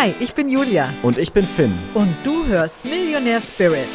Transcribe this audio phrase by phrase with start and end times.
[0.00, 0.94] Hi, ich bin Julia.
[1.02, 1.76] Und ich bin Finn.
[1.92, 3.88] Und du hörst Millionär Spirit.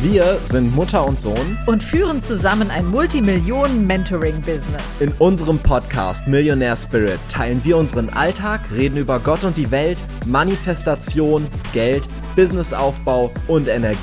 [0.00, 5.00] Wir sind Mutter und Sohn und führen zusammen ein Multimillionen-Mentoring-Business.
[5.00, 10.02] In unserem Podcast Millionär Spirit teilen wir unseren Alltag, reden über Gott und die Welt,
[10.24, 13.98] Manifestation, Geld, Businessaufbau und Energie.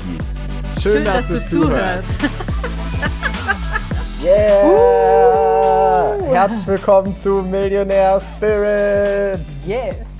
[0.80, 2.04] Schön, Schön dass, dass, du, zuhörst.
[4.22, 4.68] yeah!
[4.68, 6.32] Uh.
[6.32, 9.40] Herzlich willkommen zu Millionär Spirit.
[9.66, 10.13] Yes.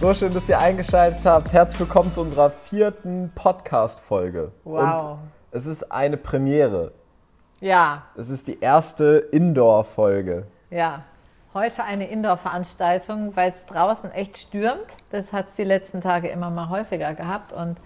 [0.00, 1.52] So schön, dass ihr eingeschaltet habt.
[1.52, 4.50] Herzlich willkommen zu unserer vierten Podcast-Folge.
[4.64, 5.18] Wow.
[5.18, 5.18] Und
[5.50, 6.92] es ist eine Premiere.
[7.60, 8.04] Ja.
[8.16, 10.46] Es ist die erste Indoor-Folge.
[10.70, 11.02] Ja.
[11.52, 14.86] Heute eine Indoor-Veranstaltung, weil es draußen echt stürmt.
[15.10, 17.52] Das hat es die letzten Tage immer mal häufiger gehabt.
[17.52, 17.76] Und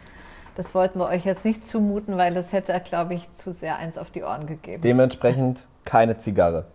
[0.55, 3.99] das wollten wir euch jetzt nicht zumuten, weil das hätte, glaube ich, zu sehr eins
[3.99, 4.83] auf die Ohren gegeben.
[4.83, 6.67] Dementsprechend keine Zigarre.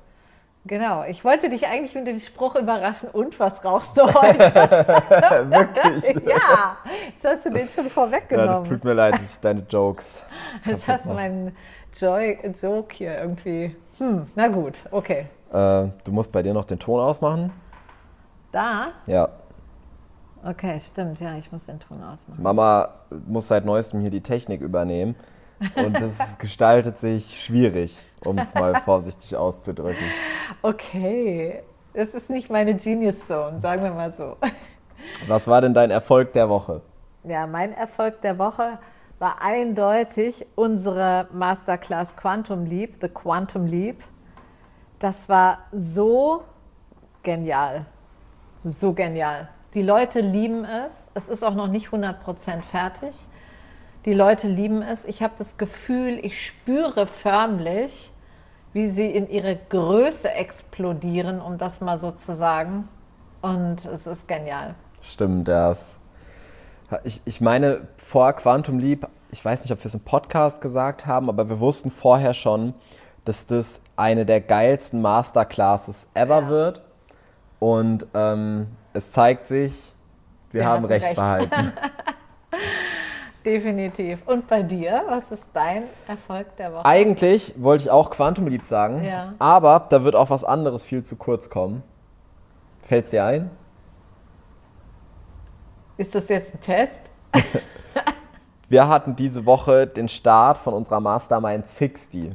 [0.66, 4.40] Genau, ich wollte dich eigentlich mit dem Spruch überraschen, und was rauchst du heute?
[5.50, 6.26] Wirklich?
[6.27, 6.77] ja,
[7.08, 8.52] jetzt hast du den schon vorweggenommen.
[8.52, 10.25] Ja, das tut mir leid, das sind deine Jokes.
[10.66, 11.56] Jetzt hast du meinen
[11.97, 13.75] Joy Joke hier irgendwie.
[13.97, 15.28] Hm, na gut, okay.
[15.52, 17.52] Äh, du musst bei dir noch den Ton ausmachen.
[18.52, 18.88] Da?
[19.06, 19.30] Ja.
[20.44, 22.41] Okay, stimmt, ja, ich muss den Ton ausmachen.
[22.41, 22.89] Mama
[23.28, 25.16] muss seit neuestem hier die Technik übernehmen.
[25.75, 30.03] Und das gestaltet sich schwierig, um es mal vorsichtig auszudrücken.
[30.62, 34.38] Okay, das ist nicht meine Genius Zone, sagen wir mal so.
[35.28, 36.81] Was war denn dein Erfolg der Woche?
[37.23, 38.80] Ja, mein Erfolg der Woche
[39.20, 44.03] war eindeutig unsere Masterclass Quantum Leap, The Quantum Leap.
[45.00, 46.44] Das war so
[47.23, 47.86] genial.
[48.64, 49.50] So genial.
[49.73, 50.94] Die Leute lieben es.
[51.14, 53.16] Es ist auch noch nicht 100% fertig.
[54.10, 55.06] Die Leute lieben es.
[55.06, 58.12] Ich habe das Gefühl, ich spüre förmlich,
[58.74, 62.90] wie sie in ihre Größe explodieren, um das mal so zu sagen.
[63.44, 64.74] Und es ist genial.
[65.00, 66.00] Stimmt, das.
[67.04, 71.06] Ich, ich meine, vor Quantum Leap, ich weiß nicht, ob wir es im Podcast gesagt
[71.06, 72.74] haben, aber wir wussten vorher schon,
[73.26, 76.50] dass das eine der geilsten Masterclasses ever ja.
[76.50, 76.81] wird.
[77.59, 79.94] Und ähm, es zeigt sich,
[80.50, 81.74] wir, wir haben recht, recht behalten.
[83.45, 84.22] Definitiv.
[84.25, 86.85] Und bei dir, was ist dein Erfolg der Woche?
[86.85, 89.33] Eigentlich wollte ich auch Quantum Leap sagen, ja.
[89.39, 91.83] aber da wird auch was anderes viel zu kurz kommen.
[92.81, 93.50] Fällt es dir ein?
[95.95, 97.01] Ist das jetzt ein Test?
[98.69, 102.31] Wir hatten diese Woche den Start von unserer Mastermind 60.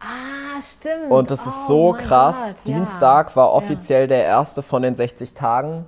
[0.00, 1.10] Ah, stimmt.
[1.10, 2.56] Und das ist oh, so krass.
[2.56, 3.36] Gott, Dienstag ja.
[3.36, 4.06] war offiziell ja.
[4.06, 5.84] der erste von den 60 Tagen.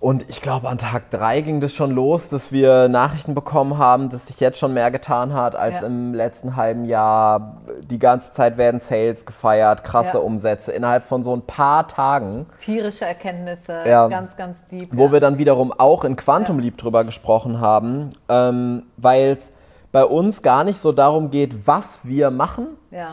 [0.00, 4.10] Und ich glaube, an Tag drei ging das schon los, dass wir Nachrichten bekommen haben,
[4.10, 5.86] dass sich jetzt schon mehr getan hat als ja.
[5.86, 7.62] im letzten halben Jahr.
[7.88, 10.22] Die ganze Zeit werden Sales gefeiert, krasse ja.
[10.22, 12.44] Umsätze innerhalb von so ein paar Tagen.
[12.60, 14.08] Tierische Erkenntnisse, ja.
[14.08, 14.90] ganz, ganz deep.
[14.92, 19.52] Wo wir dann wiederum auch in Quantum Leap drüber gesprochen haben, ähm, weil es
[19.90, 22.66] bei uns gar nicht so darum geht, was wir machen,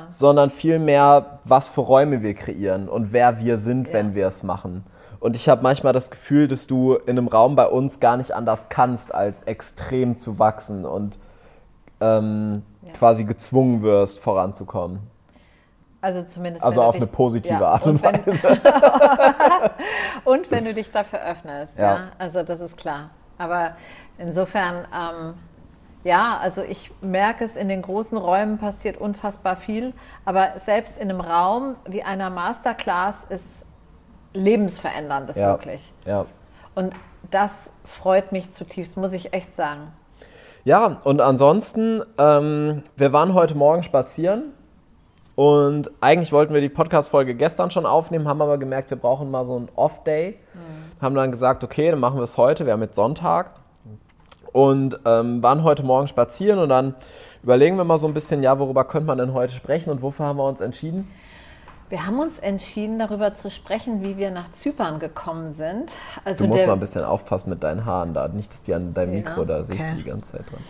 [0.09, 4.83] sondern vielmehr, was für Räume wir kreieren und wer wir sind, wenn wir es machen.
[5.21, 8.31] Und ich habe manchmal das Gefühl, dass du in einem Raum bei uns gar nicht
[8.31, 11.19] anders kannst, als extrem zu wachsen und
[12.01, 12.91] ähm, ja.
[12.93, 14.99] quasi gezwungen wirst, voranzukommen.
[16.01, 16.65] Also zumindest.
[16.65, 18.61] Also auf dich, eine positive ja, Art und, und Weise.
[20.23, 21.77] und wenn du dich dafür öffnest.
[21.77, 21.83] Ja.
[21.83, 21.99] ja.
[22.17, 23.11] Also das ist klar.
[23.37, 23.75] Aber
[24.17, 25.35] insofern, ähm,
[26.03, 29.93] ja, also ich merke es, in den großen Räumen passiert unfassbar viel.
[30.25, 33.67] Aber selbst in einem Raum wie einer Masterclass ist
[34.33, 35.47] lebensveränderndes ja.
[35.47, 35.93] wirklich.
[36.05, 36.25] Ja.
[36.75, 36.93] Und
[37.29, 39.93] das freut mich zutiefst, muss ich echt sagen.
[40.63, 44.53] Ja, und ansonsten, ähm, wir waren heute Morgen spazieren
[45.35, 49.45] und eigentlich wollten wir die Podcast-Folge gestern schon aufnehmen, haben aber gemerkt, wir brauchen mal
[49.45, 50.37] so einen Off-Day.
[50.53, 51.01] Mhm.
[51.01, 53.55] Haben dann gesagt, okay, dann machen wir es heute, wir haben jetzt Sonntag.
[54.51, 56.93] Und ähm, waren heute Morgen spazieren und dann
[57.41, 60.25] überlegen wir mal so ein bisschen, ja, worüber könnte man denn heute sprechen und wofür
[60.25, 61.07] haben wir uns entschieden?
[61.91, 65.91] Wir haben uns entschieden, darüber zu sprechen, wie wir nach Zypern gekommen sind.
[66.23, 68.29] Also du musst mal ein bisschen aufpassen mit deinen Haaren da.
[68.29, 69.65] Nicht, dass die an deinem Mikro, ja, da okay.
[69.65, 70.61] sehe ich die ganze Zeit dran.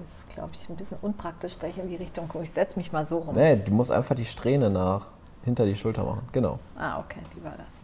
[0.00, 2.44] Das ist, glaube ich, ein bisschen unpraktisch, da ich in die Richtung gucke.
[2.44, 3.34] Ich setze mich mal so rum.
[3.34, 5.08] Nee, du musst einfach die Strähne nach
[5.44, 6.26] hinter die Schulter machen.
[6.32, 6.58] Genau.
[6.78, 7.83] Ah, okay, die war das.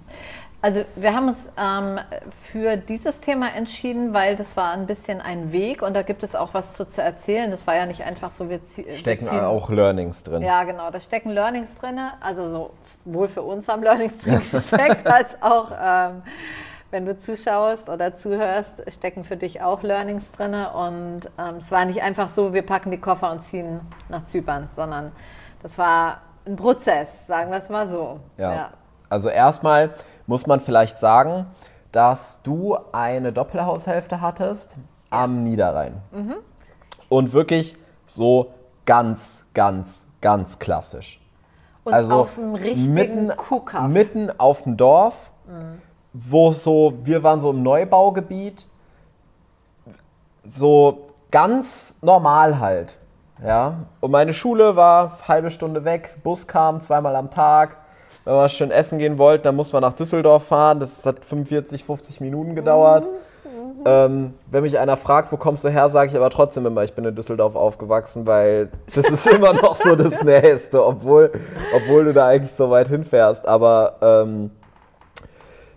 [0.62, 1.98] Also wir haben uns ähm,
[2.52, 6.34] für dieses Thema entschieden, weil das war ein bisschen ein Weg und da gibt es
[6.34, 7.50] auch was zu, zu erzählen.
[7.50, 8.60] Das war ja nicht einfach so, wir
[8.94, 10.42] stecken wir auch Learnings drin.
[10.42, 11.98] Ja, genau, da stecken Learnings drin.
[12.20, 12.72] Also
[13.06, 16.22] sowohl für uns haben Learnings drin gesteckt, als auch ähm,
[16.90, 20.52] wenn du zuschaust oder zuhörst, stecken für dich auch Learnings drin.
[20.52, 23.80] Und ähm, es war nicht einfach so, wir packen die Koffer und ziehen
[24.10, 25.12] nach Zypern, sondern
[25.62, 28.20] das war ein Prozess, sagen wir es mal so.
[28.36, 28.54] ja.
[28.54, 28.70] ja.
[29.10, 29.90] Also erstmal
[30.30, 31.46] muss man vielleicht sagen,
[31.90, 34.76] dass du eine Doppelhaushälfte hattest
[35.10, 36.00] am Niederrhein.
[36.12, 36.36] Mhm.
[37.08, 38.52] Und wirklich so
[38.86, 41.20] ganz, ganz, ganz klassisch.
[41.82, 43.88] Und also auf dem richtigen mitten, Kuhkaff.
[43.88, 45.82] mitten auf dem Dorf, mhm.
[46.12, 48.66] wo so, wir waren so im Neubaugebiet,
[50.44, 52.96] so ganz normal halt.
[53.44, 53.78] Ja.
[53.98, 57.79] Und meine Schule war halbe Stunde weg, Bus kam zweimal am Tag.
[58.24, 60.80] Wenn wir schön essen gehen wollten, dann mussten wir nach Düsseldorf fahren.
[60.80, 63.06] Das hat 45, 50 Minuten gedauert.
[63.06, 63.82] Mhm.
[63.84, 66.92] Ähm, wenn mich einer fragt, wo kommst du her, sage ich aber trotzdem immer, ich
[66.92, 71.32] bin in Düsseldorf aufgewachsen, weil das ist immer noch so das Nächste, obwohl,
[71.74, 73.48] obwohl du da eigentlich so weit hinfährst.
[73.48, 74.50] Aber ähm,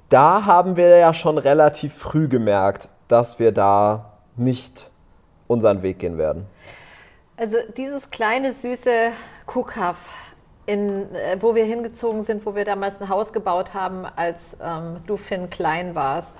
[0.09, 4.89] da haben wir ja schon relativ früh gemerkt, dass wir da nicht
[5.47, 6.45] unseren Weg gehen werden.
[7.37, 9.11] Also dieses kleine, süße
[9.45, 9.97] Kuhkaff,
[10.65, 14.97] in, äh, wo wir hingezogen sind, wo wir damals ein Haus gebaut haben, als ähm,
[15.07, 16.33] du, Finn, klein warst,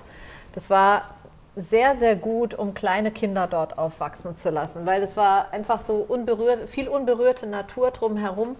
[0.54, 1.14] das war
[1.56, 5.96] sehr, sehr gut, um kleine Kinder dort aufwachsen zu lassen, weil es war einfach so
[5.96, 8.56] unberührt, viel unberührte Natur drumherum.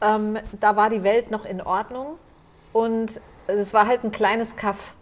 [0.00, 2.18] Ähm, da war die Welt noch in Ordnung
[2.72, 4.92] und es war halt ein kleines Kaff.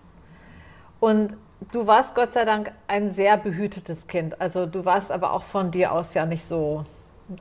[1.00, 1.36] Und
[1.72, 4.40] du warst Gott sei Dank ein sehr behütetes Kind.
[4.40, 6.84] Also du warst aber auch von dir aus ja nicht so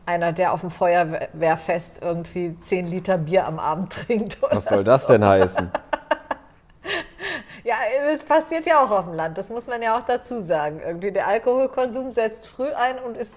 [0.06, 4.42] einer, der auf dem Feuerwehrfest irgendwie 10 Liter Bier am Abend trinkt.
[4.42, 5.72] Was soll das denn heißen?
[7.64, 7.78] Ja,
[8.14, 10.82] das passiert ja auch auf dem Land, das muss man ja auch dazu sagen.
[10.86, 13.34] Irgendwie der Alkoholkonsum setzt früh ein und ist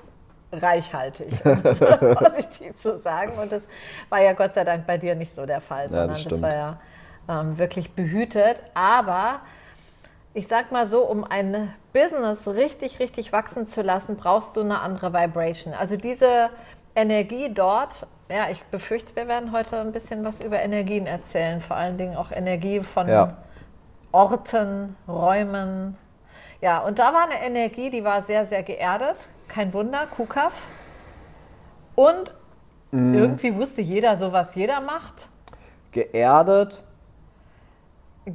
[0.52, 1.78] reichhaltig, um es
[2.18, 3.38] vorsichtig zu sagen.
[3.38, 3.62] Und das
[4.10, 6.42] war ja Gott sei Dank bei dir nicht so der Fall, sondern ja, das, das,
[6.42, 6.78] war ja
[7.26, 8.62] ähm, wirklich behütet.
[8.74, 9.40] Aber
[10.38, 14.80] ich sag mal so, um ein Business richtig, richtig wachsen zu lassen, brauchst du eine
[14.80, 15.74] andere Vibration.
[15.74, 16.50] Also diese
[16.94, 21.76] Energie dort, ja, ich befürchte, wir werden heute ein bisschen was über Energien erzählen, vor
[21.76, 23.36] allen Dingen auch Energie von ja.
[24.12, 25.98] Orten, Räumen.
[26.60, 29.16] Ja, und da war eine Energie, die war sehr, sehr geerdet.
[29.48, 30.66] Kein Wunder, Kuhkaff.
[31.96, 32.32] Und
[32.92, 33.12] mm.
[33.12, 35.30] irgendwie wusste jeder so, was jeder macht.
[35.90, 36.84] Geerdet.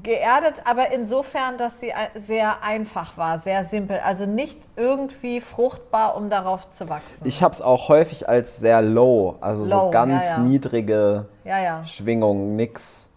[0.01, 1.94] Geerdet, aber insofern, dass sie
[2.25, 4.00] sehr einfach war, sehr simpel.
[4.00, 7.25] Also nicht irgendwie fruchtbar, um darauf zu wachsen.
[7.25, 10.38] Ich habe es auch häufig als sehr low, also low, so ganz ja, ja.
[10.40, 13.10] niedrige ja, Schwingungen, nix.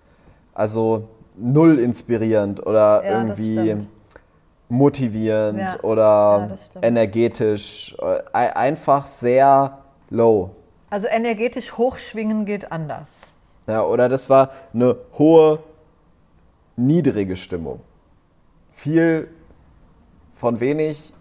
[0.52, 3.86] Also null inspirierend oder irgendwie
[4.68, 7.96] motivierend oder energetisch.
[8.32, 9.78] Einfach sehr
[10.10, 10.50] low.
[10.90, 13.08] Also energetisch hochschwingen geht anders.
[13.66, 15.58] Ja, oder das war eine hohe,
[16.76, 17.80] niedrige Stimmung.
[18.72, 19.28] Viel
[20.34, 21.12] von wenig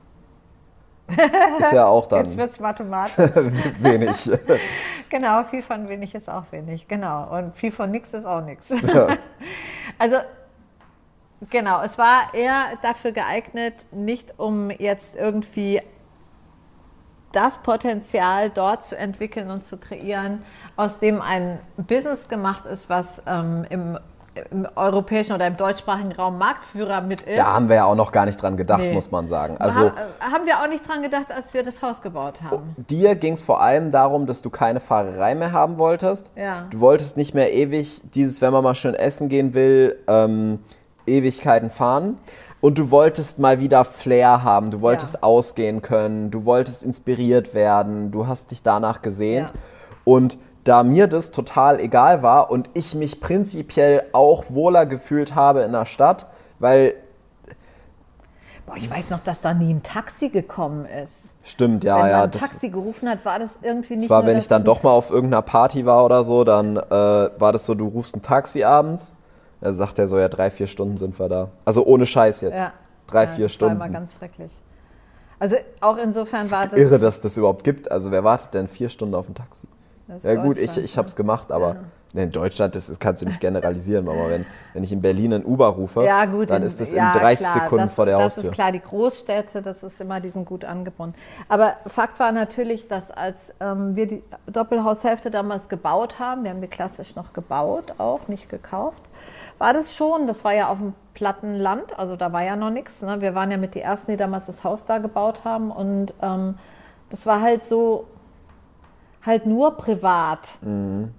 [1.59, 2.25] ist ja auch dann.
[2.25, 3.15] Jetzt wird es mathematisch.
[3.79, 4.31] wenig.
[5.09, 6.87] genau, viel von wenig ist auch wenig.
[6.87, 7.37] Genau.
[7.37, 8.69] Und viel von nichts ist auch nichts.
[8.69, 9.17] Ja.
[9.99, 10.17] Also,
[11.49, 15.81] genau, es war eher dafür geeignet, nicht um jetzt irgendwie
[17.31, 20.43] das Potenzial dort zu entwickeln und zu kreieren,
[20.75, 23.99] aus dem ein Business gemacht ist, was ähm, im
[24.51, 27.37] im europäischen oder im deutschsprachigen Raum Marktführer mit ist.
[27.37, 28.93] Da haben wir ja auch noch gar nicht dran gedacht, nee.
[28.93, 29.57] muss man sagen.
[29.59, 32.75] Also, ha haben wir auch nicht dran gedacht, als wir das Haus gebaut haben.
[32.77, 36.31] Dir ging es vor allem darum, dass du keine Fahrerei mehr haben wolltest.
[36.35, 36.65] Ja.
[36.69, 40.59] Du wolltest nicht mehr ewig dieses, wenn man mal schön essen gehen will, ähm,
[41.05, 42.17] Ewigkeiten fahren.
[42.61, 45.23] Und du wolltest mal wieder Flair haben, du wolltest ja.
[45.23, 49.49] ausgehen können, du wolltest inspiriert werden, du hast dich danach gesehnt.
[49.49, 49.59] Ja.
[50.03, 55.61] Und da mir das total egal war und ich mich prinzipiell auch wohler gefühlt habe
[55.61, 56.27] in der Stadt,
[56.59, 56.95] weil.
[58.65, 61.29] Boah, ich weiß noch, dass da nie ein Taxi gekommen ist.
[61.43, 62.17] Stimmt, ja, wenn ja.
[62.23, 64.07] Wenn ein Taxi gerufen hat, war das irgendwie nicht.
[64.07, 66.81] Zwar, nur, wenn ich dann doch mal auf irgendeiner Party war oder so, dann äh,
[66.89, 69.13] war das so, du rufst ein Taxi abends.
[69.61, 71.49] Da sagt er so, ja, drei, vier Stunden sind wir da.
[71.63, 72.57] Also ohne Scheiß jetzt.
[72.57, 72.73] Ja.
[73.05, 73.79] Drei, ja, vier das Stunden.
[73.79, 74.51] War immer ganz schrecklich.
[75.37, 76.79] Also auch insofern war das.
[76.79, 77.91] Irre, dass das überhaupt gibt.
[77.91, 79.67] Also wer wartet denn vier Stunden auf ein Taxi?
[80.23, 81.77] Ja gut, ich, ich habe es gemacht, aber
[82.13, 82.21] ja.
[82.21, 84.07] in Deutschland, das, das, kannst du nicht generalisieren.
[84.07, 86.99] Aber wenn, wenn ich in Berlin ein Uber rufe, ja, gut, dann ist das in
[86.99, 88.43] 30 klar, Sekunden das, vor der Haustür.
[88.43, 91.15] Das ist klar, die Großstädte, das ist immer, die sind gut angebunden.
[91.49, 96.61] Aber Fakt war natürlich, dass als ähm, wir die Doppelhaushälfte damals gebaut haben, wir haben
[96.61, 99.01] die klassisch noch gebaut, auch nicht gekauft,
[99.57, 102.69] war das schon, das war ja auf dem platten Land, also da war ja noch
[102.69, 103.01] nichts.
[103.01, 103.21] Ne?
[103.21, 106.59] Wir waren ja mit die Ersten, die damals das Haus da gebaut haben und ähm,
[107.09, 108.05] das war halt so
[109.25, 110.57] halt nur privat.
[110.61, 111.11] Mhm.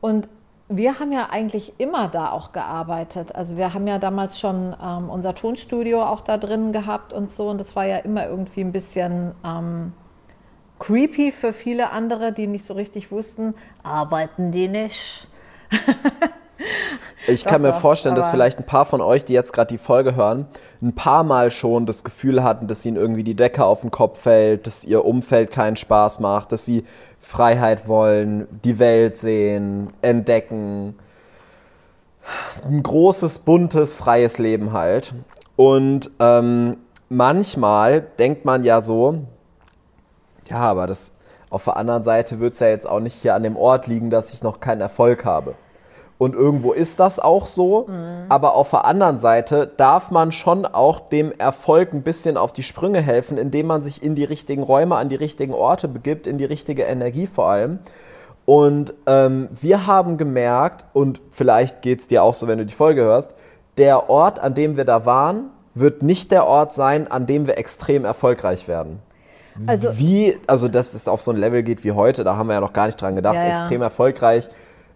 [0.00, 0.28] Und
[0.68, 3.34] wir haben ja eigentlich immer da auch gearbeitet.
[3.34, 7.48] Also wir haben ja damals schon ähm, unser Tonstudio auch da drin gehabt und so.
[7.48, 9.92] Und das war ja immer irgendwie ein bisschen ähm,
[10.78, 15.28] creepy für viele andere, die nicht so richtig wussten, arbeiten die nicht.
[17.26, 19.78] Ich kann mir doch, vorstellen, dass vielleicht ein paar von euch, die jetzt gerade die
[19.78, 20.46] Folge hören,
[20.82, 24.20] ein paar Mal schon das Gefühl hatten, dass ihnen irgendwie die Decke auf den Kopf
[24.20, 26.84] fällt, dass ihr Umfeld keinen Spaß macht, dass sie
[27.20, 30.96] Freiheit wollen, die Welt sehen, entdecken.
[32.64, 35.14] Ein großes, buntes, freies Leben halt.
[35.56, 36.76] Und ähm,
[37.08, 39.24] manchmal denkt man ja so,
[40.50, 41.12] ja, aber das
[41.48, 44.10] auf der anderen Seite wird es ja jetzt auch nicht hier an dem Ort liegen,
[44.10, 45.54] dass ich noch keinen Erfolg habe.
[46.24, 47.86] Und irgendwo ist das auch so,
[48.30, 52.62] aber auf der anderen Seite darf man schon auch dem Erfolg ein bisschen auf die
[52.62, 56.38] Sprünge helfen, indem man sich in die richtigen Räume, an die richtigen Orte begibt, in
[56.38, 57.80] die richtige Energie vor allem.
[58.46, 62.74] Und ähm, wir haben gemerkt, und vielleicht geht es dir auch so, wenn du die
[62.74, 63.34] Folge hörst,
[63.76, 67.58] der Ort, an dem wir da waren, wird nicht der Ort sein, an dem wir
[67.58, 69.00] extrem erfolgreich werden.
[69.66, 72.54] Also, Wie, also dass es auf so ein Level geht wie heute, da haben wir
[72.54, 73.60] ja noch gar nicht dran gedacht, Ja, ja.
[73.60, 74.48] extrem erfolgreich,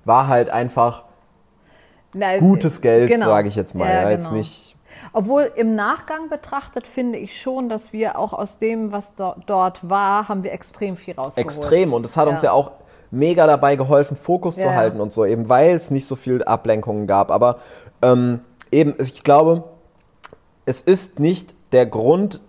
[0.06, 1.04] war halt einfach
[2.12, 3.26] na, gutes Geld, genau.
[3.26, 3.88] sage ich jetzt mal.
[3.88, 4.38] Ja, jetzt genau.
[4.38, 4.76] nicht.
[5.12, 9.88] Obwohl im Nachgang betrachtet finde ich schon, dass wir auch aus dem, was do dort
[9.88, 11.38] war, haben wir extrem viel rausgeholt.
[11.38, 11.92] Extrem.
[11.92, 12.48] Und es hat uns Ja.
[12.48, 12.72] ja auch
[13.10, 14.64] mega dabei geholfen, Fokus Ja.
[14.64, 17.30] zu halten und so, eben weil es nicht so viel Ablenkungen gab.
[17.30, 17.58] Aber
[18.02, 19.64] ähm, eben, ich glaube,
[20.66, 22.40] es ist nicht der Grund,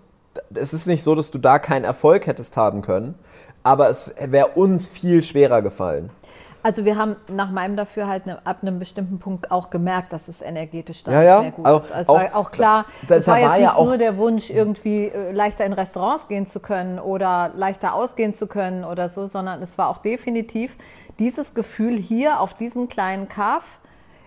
[0.54, 3.14] es ist nicht so, dass du da keinen Erfolg hättest haben können,
[3.62, 6.10] aber es wäre uns viel schwerer gefallen.
[6.62, 10.42] Also wir haben nach meinem Dafürhalten ne, ab einem bestimmten Punkt auch gemerkt, dass es
[10.42, 11.40] energetisch dann Ja, ja.
[11.42, 11.92] nicht mehr gut Auch- ist.
[11.92, 13.98] Also es auch- war auch klar, da- es war jetzt war nicht ja auch- nur
[13.98, 18.84] der Wunsch, irgendwie äh, leichter in Restaurants gehen zu können oder leichter ausgehen zu können
[18.84, 20.76] oder so, sondern es war auch definitiv
[21.18, 23.78] dieses Gefühl hier auf diesem kleinen Kaff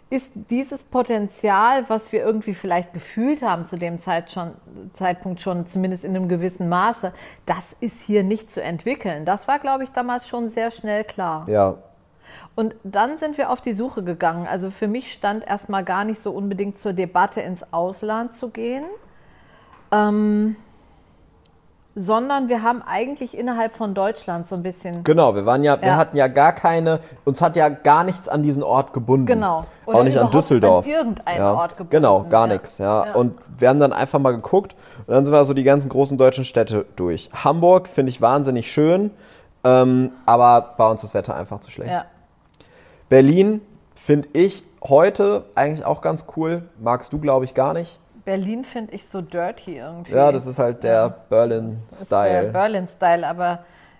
[0.09, 4.51] ist dieses Potenzial, was wir irgendwie vielleicht gefühlt haben zu dem Zeit schon,
[4.93, 7.13] Zeitpunkt schon, zumindest in einem gewissen Maße,
[7.47, 9.25] das ist hier nicht zu entwickeln.
[9.25, 11.45] Das war, glaube ich, damals schon sehr schnell klar.
[11.49, 11.77] Ja,
[12.55, 14.47] Und dann sind wir auf die Suche gegangen.
[14.47, 18.83] Also für mich stand erstmal gar nicht so unbedingt zur Debatte, ins Ausland zu gehen,
[19.91, 20.55] ähm,
[21.95, 25.03] sondern wir haben eigentlich innerhalb von Deutschland so ein bisschen.
[25.03, 25.95] Genau, wir waren ja, wir Ja.
[25.97, 29.27] hatten ja gar keine, uns hat ja gar nichts an diesen Ort gebunden.
[29.27, 29.63] Genau.
[29.85, 30.85] Oder Auch nicht an Düsseldorf.
[30.85, 31.53] an irgendeinen ja.
[31.53, 32.53] Ort gebunden, Genau, gar ja.
[32.53, 33.13] nichts, ja.
[33.13, 36.17] Und wir haben dann einfach mal geguckt und dann sind wir so die ganzen großen
[36.17, 37.29] deutschen Städte durch.
[37.43, 39.11] Hamburg finde ich wahnsinnig schön,
[39.63, 41.91] ähm, aber bei uns ist das Wetter einfach zu schlecht.
[41.91, 42.05] Ja.
[43.09, 43.61] Berlin
[43.95, 46.63] finde ich heute eigentlich auch ganz cool.
[46.79, 47.99] Magst du, glaube ich, gar nicht.
[48.25, 50.13] Berlin finde ich so dirty irgendwie.
[50.13, 51.05] Ja, das ist halt der Ja.
[51.07, 52.49] ist der Berlin-Style.
[52.51, 53.59] Berlin-Style, aber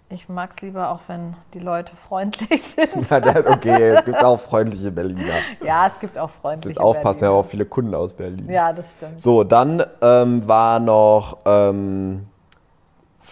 [0.10, 2.90] ich mag es lieber auch, wenn die Leute freundlich sind.
[3.12, 5.36] Okay, es gibt auch freundliche Berliner.
[5.66, 7.38] ja, es gibt auch freundliche Jetzt aufpassen, wir Berliner.
[7.38, 8.50] haben auch viele Kunden aus Berlin.
[8.50, 9.20] Ja, das stimmt.
[9.20, 12.28] So, dann ähm, war noch ähm,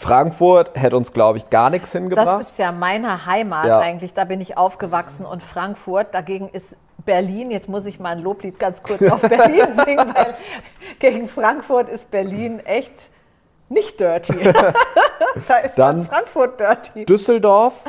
[0.02, 2.42] Frankfurt, hätte uns, glaube ich, gar nichts hingebracht.
[2.42, 3.80] Das ist ja meine Heimat Ja.
[3.80, 4.14] eigentlich.
[4.16, 6.16] Da bin ich aufgewachsen und Frankfurt.
[6.16, 10.34] Dagegen ist Berlin, jetzt muss ich mal ein Loblied ganz kurz auf Berlin singen, weil
[10.98, 12.94] gegen Frankfurt ist Berlin echt
[13.70, 14.34] nicht dirty.
[15.48, 17.06] da ist Dann- dann Frankfurt dirty.
[17.06, 17.84] Düsseldorf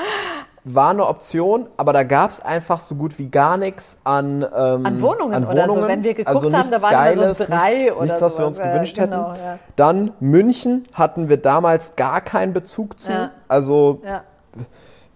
[0.65, 4.87] war eine Option, aber da gab es einfach so gut wie gar nichts an, ähm,
[4.87, 5.71] An Wohnungen an oder so.
[5.71, 5.89] Wohnungen.
[5.89, 8.39] Wenn wir geguckt also haben, da waren immer so Geiles, drei nicht, oder nichts, was
[8.39, 8.59] wir uns.
[8.59, 9.45] Ja, gewünscht genau, hätten.
[9.45, 9.59] ja.
[9.75, 13.11] Dann München hatten wir damals gar keinen Bezug zu.
[13.11, 13.31] Ja.
[13.49, 14.01] Also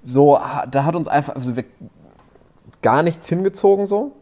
[0.04, 0.38] so,
[0.70, 1.64] da hat uns einfach also wir,
[2.82, 4.12] gar nichts hingezogen so.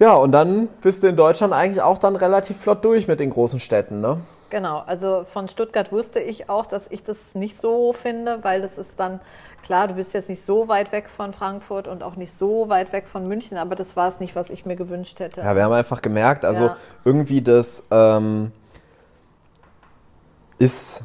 [0.00, 3.30] Ja, und dann bist du in Deutschland eigentlich auch dann relativ flott durch mit den
[3.30, 4.18] großen Städten, ne?
[4.50, 8.78] Genau, also von Stuttgart wusste ich auch, dass ich das nicht so finde, weil das
[8.78, 9.20] ist dann,
[9.68, 12.90] klar, du bist jetzt nicht so weit weg von Frankfurt und auch nicht so weit
[12.94, 15.42] weg von München, aber das war es nicht, was ich mir gewünscht hätte.
[15.42, 16.76] Ja, wir haben einfach gemerkt, also Ja.
[17.04, 18.50] irgendwie das ähm,
[20.58, 21.02] ist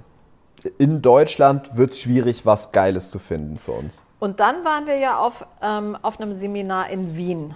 [0.77, 4.05] in Deutschland wird es schwierig, was Geiles zu finden für uns.
[4.19, 7.55] Und dann waren wir ja auf, ähm, auf einem Seminar in Wien.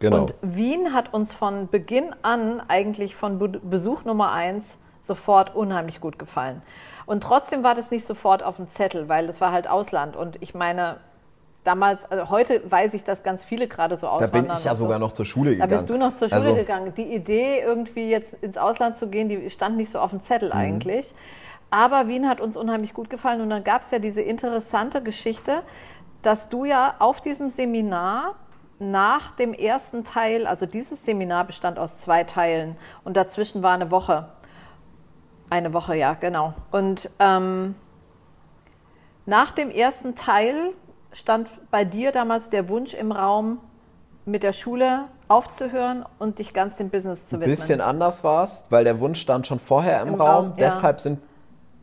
[0.00, 0.22] Genau.
[0.22, 6.00] Und Wien hat uns von Beginn an eigentlich von Be Besuch Nummer eins sofort unheimlich
[6.00, 6.62] gut gefallen.
[7.08, 10.14] Und trotzdem war das nicht sofort auf dem Zettel, weil das war halt Ausland.
[10.14, 10.98] Und ich meine,
[11.64, 14.44] damals, also heute weiß ich, dass ganz viele gerade so da auswandern.
[14.48, 14.84] bin ich ja so.
[14.84, 15.70] sogar noch zur Schule Da gegangen.
[15.72, 16.92] bist du noch zur Schule Also, gegangen.
[16.94, 20.22] Die Idee, irgendwie jetzt ins Ausland zu gehen, die stand nicht so auf dem Mhm.
[20.22, 21.14] Zettel eigentlich.
[21.70, 23.40] Aber Wien hat uns unheimlich gut gefallen.
[23.40, 25.62] Und dann gab es ja diese interessante Geschichte,
[26.20, 28.34] dass du ja auf diesem Seminar
[28.78, 33.90] nach dem ersten Teil, also dieses Seminar bestand aus zwei Teilen und dazwischen war eine
[33.90, 34.28] Woche.
[35.50, 36.54] Eine Woche, ja, genau.
[36.70, 37.74] Und ähm,
[39.26, 40.54] nach dem ersten Teil
[41.12, 43.58] stand bei dir damals der Wunsch im Raum,
[44.24, 47.56] mit der Schule aufzuhören und dich ganz dem Business zu Ein widmen.
[47.56, 50.28] bisschen anders war es, weil der Wunsch stand schon vorher im, Im Raum.
[50.30, 50.66] Raum, ja.
[50.70, 51.18] Deshalb sind,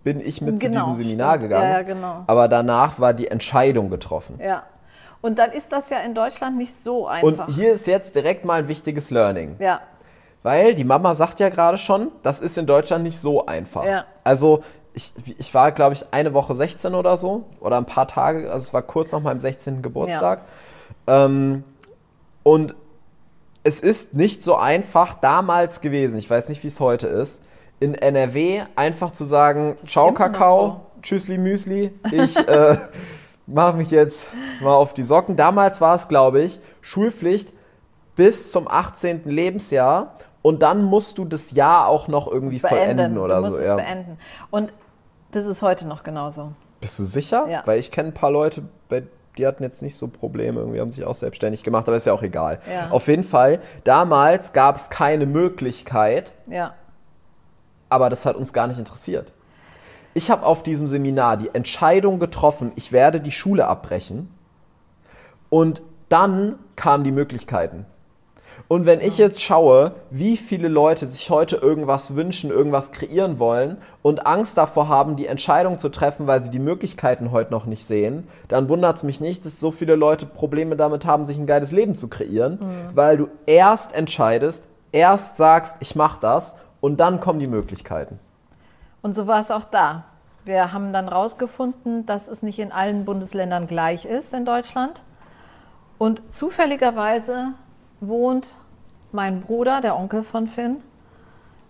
[0.04, 1.44] bin ich mit Genau, zu diesem Seminar stimmt.
[1.50, 1.72] gegangen.
[1.72, 2.24] Ja, genau.
[2.28, 4.40] Aber danach war die Entscheidung getroffen.
[4.40, 4.64] Ja.
[5.22, 7.48] Und dann ist das ja in Deutschland nicht so einfach.
[7.48, 9.56] Und hier ist jetzt direkt mal ein wichtiges Learning.
[9.58, 9.82] Ja.
[10.46, 13.84] Weil die Mama sagt ja gerade schon, das ist in Deutschland nicht so einfach.
[13.84, 14.06] Ja.
[14.24, 14.62] Also
[14.94, 17.46] ich, ich war, glaube ich, eine Woche 16 oder so.
[17.60, 18.52] Oder ein paar Tage.
[18.52, 19.82] Also es war kurz nach meinem 16.
[19.82, 20.44] Geburtstag.
[21.08, 21.25] Ja.
[21.25, 21.64] Ähm,
[22.44, 22.75] und
[23.64, 27.42] es ist nicht so einfach damals gewesen, ich weiß nicht, wie es heute ist,
[27.80, 31.02] in NRW einfach zu sagen, ciao Kakao, so.
[31.02, 32.78] tschüssli Müsli, ich äh,
[33.48, 34.22] mache mich jetzt
[34.62, 35.38] mal auf die Socken.
[35.38, 37.52] Damals war es, glaube ich, Schulpflicht
[38.16, 39.24] bis zum 18.
[39.25, 43.54] Lebensjahr und dann musst du das Jahr auch noch irgendwie beenden, vollenden oder du musst
[43.54, 43.62] so.
[43.62, 43.75] Es ja.
[43.78, 44.20] beenden.
[44.52, 44.72] Und
[45.32, 46.52] das ist heute noch genauso.
[46.82, 47.48] Bist du sicher?
[47.50, 47.64] Ja.
[47.66, 48.62] Weil ich kenne ein paar Leute,
[49.40, 52.14] die hatten jetzt nicht so Probleme, irgendwie haben sich auch selbstständig gemacht, aber ist ja
[52.14, 52.60] auch egal.
[52.72, 52.92] Ja.
[52.92, 56.75] Auf jeden Fall, damals gab es keine Möglichkeit, ja.
[57.90, 59.34] aber das hat uns gar nicht interessiert.
[60.14, 64.30] Ich habe auf diesem Seminar die Entscheidung getroffen, ich werde die Schule abbrechen
[65.50, 67.88] und dann kamen die Möglichkeiten.
[68.68, 73.78] Und wenn ich jetzt schaue, wie viele Leute sich heute irgendwas wünschen, irgendwas kreieren wollen
[74.02, 77.86] und Angst davor haben, die Entscheidung zu treffen, weil sie die Möglichkeiten heute noch nicht
[77.86, 81.46] sehen, dann wundert es mich nicht, dass so viele Leute Probleme damit haben, sich ein
[81.46, 82.96] geiles Leben zu kreieren, mhm.
[82.96, 88.20] weil du erst entscheidest, erst sagst, ich mache das und dann kommen die Möglichkeiten.
[89.04, 90.06] Und so war es auch da.
[90.44, 95.02] Wir haben dann herausgefunden, dass es nicht in allen Bundesländern gleich ist in Deutschland.
[95.98, 97.54] Und zufälligerweise
[98.00, 98.56] wohnt
[99.12, 100.78] mein Bruder, der Onkel von Finn,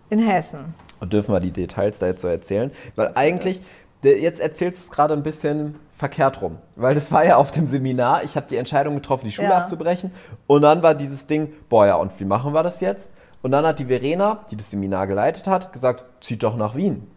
[0.09, 0.73] in Hessen.
[0.99, 2.71] Und dürfen wir die Details da jetzt so erzählen?
[2.95, 3.61] Weil eigentlich,
[4.03, 6.57] jetzt erzählst du es gerade ein bisschen verkehrt rum.
[6.75, 9.57] Weil das war ja auf dem Seminar, ich habe die Entscheidung getroffen, die Schule ja.
[9.57, 10.11] abzubrechen.
[10.47, 13.11] Und dann war dieses Ding, boah ja, und wie machen wir das jetzt?
[13.41, 17.07] Und dann hat die Verena, die das Seminar geleitet hat, gesagt, zieht doch nach Wien.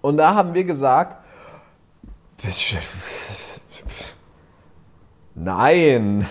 [0.00, 1.16] Und da haben wir gesagt,
[5.34, 6.26] nein,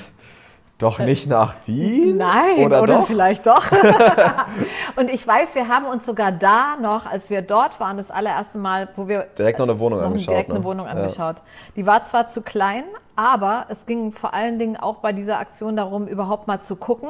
[0.79, 2.17] doch nicht nach Wien?
[2.17, 3.07] Nein, oder, oder doch?
[3.07, 3.65] vielleicht doch.
[4.95, 8.57] und ich weiß, wir haben uns sogar da noch, als wir dort waren, das allererste
[8.57, 10.33] Mal, wo wir direkt noch eine Wohnung angeschaut.
[10.33, 10.65] Direkt eine ne?
[10.65, 11.35] Wohnung angeschaut.
[11.37, 11.43] Ja.
[11.75, 12.85] Die war zwar zu klein,
[13.17, 17.09] aber es ging vor allen Dingen auch bei dieser Aktion darum, überhaupt mal zu gucken,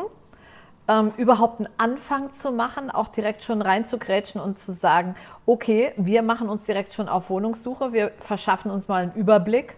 [0.88, 5.14] ähm, überhaupt einen Anfang zu machen, auch direkt schon reinzugrätschen und zu sagen,
[5.46, 9.76] okay, wir machen uns direkt schon auf Wohnungssuche, wir verschaffen uns mal einen Überblick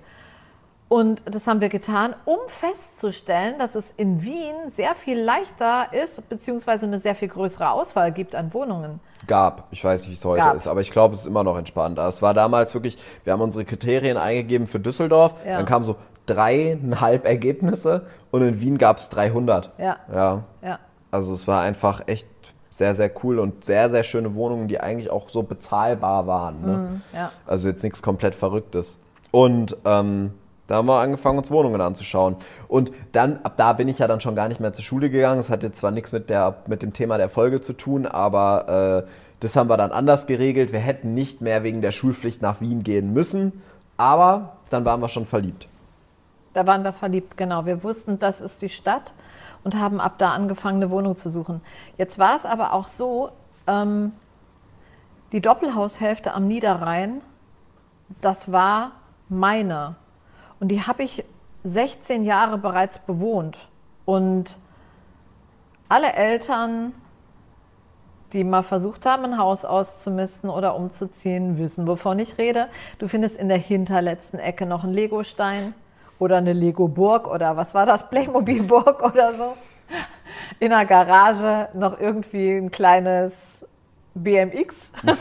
[0.92, 6.28] und das haben wir getan, um festzustellen, dass es in Wien sehr viel leichter ist,
[6.28, 9.00] beziehungsweise eine sehr viel größere Auswahl gibt an Wohnungen.
[9.26, 9.70] Gab.
[9.72, 10.56] Ich weiß nicht, wie es heute Gab.
[10.58, 11.98] ist, aber ich glaube, es ist immer noch entspannt.
[11.98, 15.56] Es war damals wirklich, wir haben unsere Kriterien eingegeben für Düsseldorf, ja.
[15.56, 19.72] dann kamen so dreieinhalb Ergebnisse und in Wien gab es 300.
[19.78, 19.96] Ja.
[20.14, 20.44] ja.
[20.62, 20.80] Ja.
[21.10, 22.28] Also es war einfach echt
[22.70, 26.62] sehr, sehr cool und sehr, sehr schöne Wohnungen, die eigentlich auch so bezahlbar waren.
[26.62, 26.78] Ne?
[26.78, 27.32] Mhm, ja.
[27.48, 29.00] Also jetzt nichts komplett Verrücktes.
[29.32, 30.34] Und ähm,
[30.72, 32.38] da haben wir angefangen, uns Wohnungen anzuschauen.
[32.70, 35.36] Und dann, ab da bin ich ja dann schon gar nicht mehr zur Schule gegangen.
[35.36, 39.04] Das hat jetzt zwar nichts mit, der, mit dem Thema der Folge zu tun, aber
[39.06, 39.10] äh,
[39.42, 40.72] das haben wir dann anders geregelt.
[40.72, 43.62] Wir hätten nicht mehr wegen der Schulpflicht nach Wien gehen müssen,
[43.98, 45.68] aber dann waren wir schon verliebt.
[46.54, 47.66] Da waren wir verliebt, genau.
[47.66, 49.14] Wir wussten, das ist die Stadt
[49.66, 51.60] und haben ab da angefangen, eine Wohnung zu suchen.
[51.98, 53.32] Jetzt war es aber auch so,
[53.68, 54.14] ähm,
[55.34, 57.22] die Doppelhaushälfte am Niederrhein,
[58.22, 58.92] das war
[59.28, 59.96] meine.
[60.62, 61.26] Und die habe ich
[61.64, 63.58] 16 Jahre bereits bewohnt.
[64.06, 64.58] Und
[65.90, 66.94] alle Eltern,
[68.32, 72.68] die mal versucht haben, ein Haus auszumisten oder umzuziehen, wissen, wovon ich rede.
[73.00, 75.74] Du findest in der hinterletzten Ecke noch einen Legostein
[76.20, 79.58] oder eine Lego-Burg oder was war das, Playmobil-Burg oder so.
[80.60, 83.66] In der Garage noch irgendwie ein kleines
[84.14, 84.92] BMX.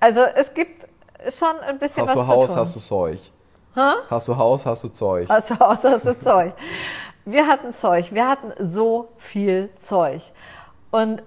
[0.00, 0.88] also es gibt
[1.28, 2.58] schon ein bisschen hast was du Haus, tun.
[2.58, 3.33] Hast du Zeug?
[3.76, 3.96] Ha?
[4.08, 5.28] Hast du Haus, hast du Zeug?
[5.28, 6.52] Hast du Haus, hast du Zeug.
[7.24, 10.22] Wir hatten Zeug, wir hatten so viel Zeug.
[10.90, 11.22] Und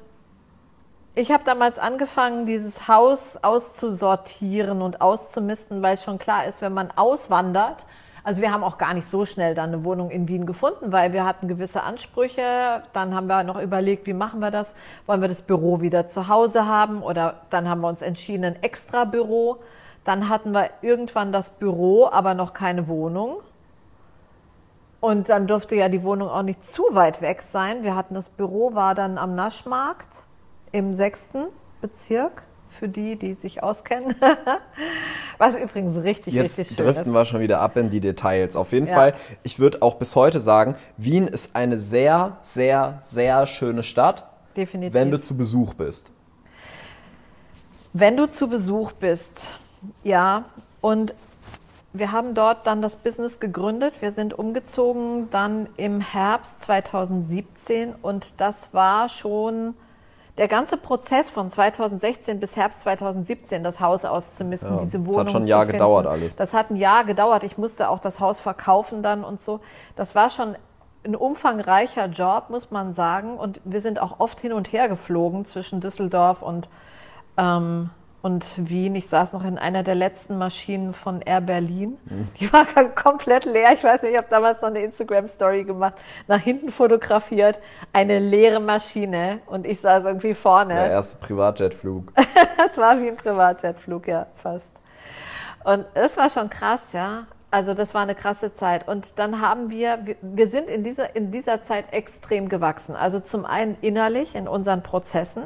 [1.15, 6.89] ich habe damals angefangen, dieses Haus auszusortieren und auszumisten, weil schon klar ist, wenn man
[6.95, 7.85] auswandert,
[8.23, 11.13] also wir haben auch gar nicht so schnell dann eine Wohnung in Wien gefunden, weil
[11.13, 12.83] wir hatten gewisse Ansprüche.
[12.91, 14.75] Dann haben wir noch überlegt, wie machen wir das?
[15.05, 17.01] Wollen wir das Büro wieder zu Hause haben?
[17.01, 19.59] Oder dann haben wir uns entschieden, ein extra Büro.
[20.07, 23.39] Dann hatten wir irgendwann das Büro, aber noch keine Wohnung.
[25.01, 27.83] Und dann durfte ja die Wohnung auch nicht zu weit weg sein.
[27.83, 30.23] Wir hatten das Büro, war dann am Naschmarkt
[30.71, 31.47] im sechsten
[31.81, 34.15] Bezirk, für die, die sich auskennen.
[35.37, 37.13] Was übrigens richtig, Jetzt richtig schön driften ist.
[37.13, 38.55] wir schon wieder ab in die Details.
[38.55, 38.93] Auf jeden Ja.
[38.93, 44.25] Fall, ich würde auch bis heute sagen, Wien ist eine sehr, sehr, sehr schöne Stadt,
[44.55, 44.93] Definitiv.
[44.93, 46.11] wenn du zu Besuch bist.
[47.91, 49.57] Wenn du zu Besuch bist,
[50.03, 50.45] ja,
[50.81, 51.13] und
[51.93, 53.95] wir haben dort dann das Business gegründet.
[54.01, 59.73] Wir sind umgezogen dann im Herbst 2017 und das war schon
[60.37, 65.13] der ganze Prozess von 2016 bis Herbst 2017, das Haus auszumisten, ja, diese Wohnung.
[65.13, 66.35] Das hat schon ein Jahr finden, gedauert alles.
[66.35, 67.43] Das hat ein Jahr gedauert.
[67.43, 69.61] Ich musste auch das Haus verkaufen dann und so.
[69.95, 70.55] Das war schon
[71.03, 73.37] ein umfangreicher Job, muss man sagen.
[73.37, 76.69] Und wir sind auch oft hin und her geflogen zwischen Düsseldorf und
[77.37, 77.89] ähm,
[78.27, 78.93] und Wien.
[78.95, 81.97] Ich saß noch in einer der letzten Maschinen von Air Berlin.
[82.41, 83.71] Die war komplett leer.
[83.73, 85.93] Ich weiß nicht, ich habe damals noch eine Instagram-Story gemacht,
[86.27, 87.61] nach hinten fotografiert,
[87.93, 90.73] eine leere Maschine und ich saß irgendwie vorne.
[90.73, 92.11] Der erste Privatjetflug.
[92.57, 94.71] das war wie ein Privatjetflug, ja, fast.
[95.63, 97.27] Und es war schon krass, ja.
[97.49, 98.89] Also das war eine krasse Zeit.
[98.89, 102.93] Und dann haben wir, wir sind in dieser, in dieser Zeit extrem gewachsen.
[102.93, 105.43] Also zum einen innerlich in unseren Prozessen,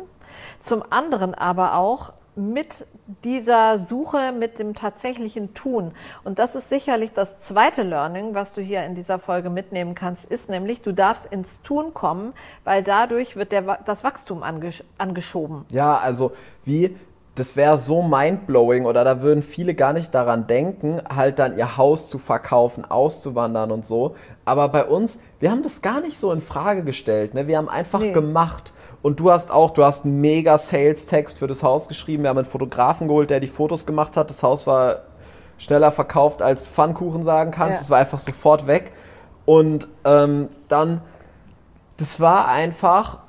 [0.60, 2.86] zum anderen aber auch mit
[3.24, 5.92] dieser Suche, mit dem tatsächlichen Tun.
[6.24, 10.26] Und das ist sicherlich das zweite Learning, was du hier in dieser Folge mitnehmen kannst,
[10.26, 15.66] ist nämlich, du darfst ins Tun kommen, weil dadurch wird der, das Wachstum angesch angeschoben.
[15.70, 16.32] Ja, also
[16.64, 16.96] wie,
[17.36, 21.78] das wäre so mindblowing oder da würden viele gar nicht daran denken, halt dann ihr
[21.78, 24.16] Haus zu verkaufen, auszuwandern und so.
[24.44, 27.34] Aber bei uns, wir haben das gar nicht so in Frage gestellt.
[27.34, 27.48] Ne?
[27.48, 28.12] Wir haben einfach nee.
[28.12, 28.74] gemacht.
[29.02, 32.24] Und du hast auch, du hast einen mega Sales-Text für das Haus geschrieben.
[32.24, 34.30] Wir haben einen Fotografen geholt, der die Fotos gemacht hat.
[34.30, 35.02] Das Haus war
[35.58, 37.80] schneller verkauft, als Pfannkuchen sagen kannst.
[37.80, 37.82] Ja.
[37.82, 38.92] Es war einfach sofort weg.
[39.46, 41.02] Und ähm, dann,
[41.98, 43.20] das war einfach,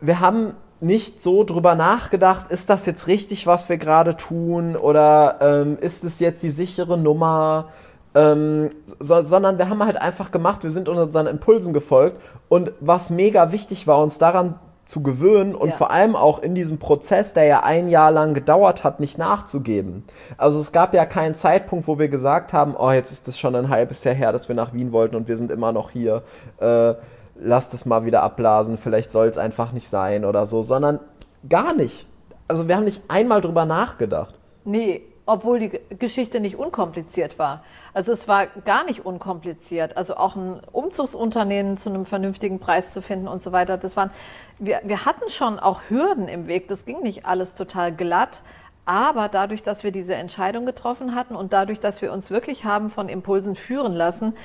[0.00, 4.76] wir haben nicht so drüber nachgedacht, ist das jetzt richtig, was wir gerade tun?
[4.76, 7.68] Oder ähm, ist es jetzt die sichere Nummer?
[8.14, 12.20] Ähm, so, sondern wir haben halt einfach gemacht, wir sind unseren Impulsen gefolgt.
[12.48, 15.76] Und was mega wichtig war, uns daran zu gewöhnen und ja.
[15.76, 20.04] vor allem auch in diesem Prozess, der ja ein Jahr lang gedauert hat, nicht nachzugeben.
[20.36, 23.54] Also es gab ja keinen Zeitpunkt, wo wir gesagt haben, oh, jetzt ist es schon
[23.56, 26.22] ein halbes Jahr her, dass wir nach Wien wollten und wir sind immer noch hier.
[26.60, 26.94] Äh,
[27.36, 31.00] lass das mal wieder abblasen, vielleicht soll es einfach nicht sein oder so, sondern
[31.48, 32.06] gar nicht.
[32.46, 34.34] Also wir haben nicht einmal drüber nachgedacht.
[34.64, 37.64] Nee, obwohl die Geschichte nicht unkompliziert war.
[37.94, 39.96] Also es war gar nicht unkompliziert.
[39.96, 43.78] Also auch ein Umzugsunternehmen zu einem vernünftigen Preis zu finden und so weiter.
[43.78, 44.10] Das waren,
[44.58, 46.68] wir, wir hatten schon auch Hürden im Weg.
[46.68, 48.42] Das ging nicht alles total glatt.
[48.86, 52.90] Aber dadurch, dass wir diese Entscheidung getroffen hatten und dadurch, dass wir uns wirklich haben
[52.90, 54.36] von Impulsen führen lassen,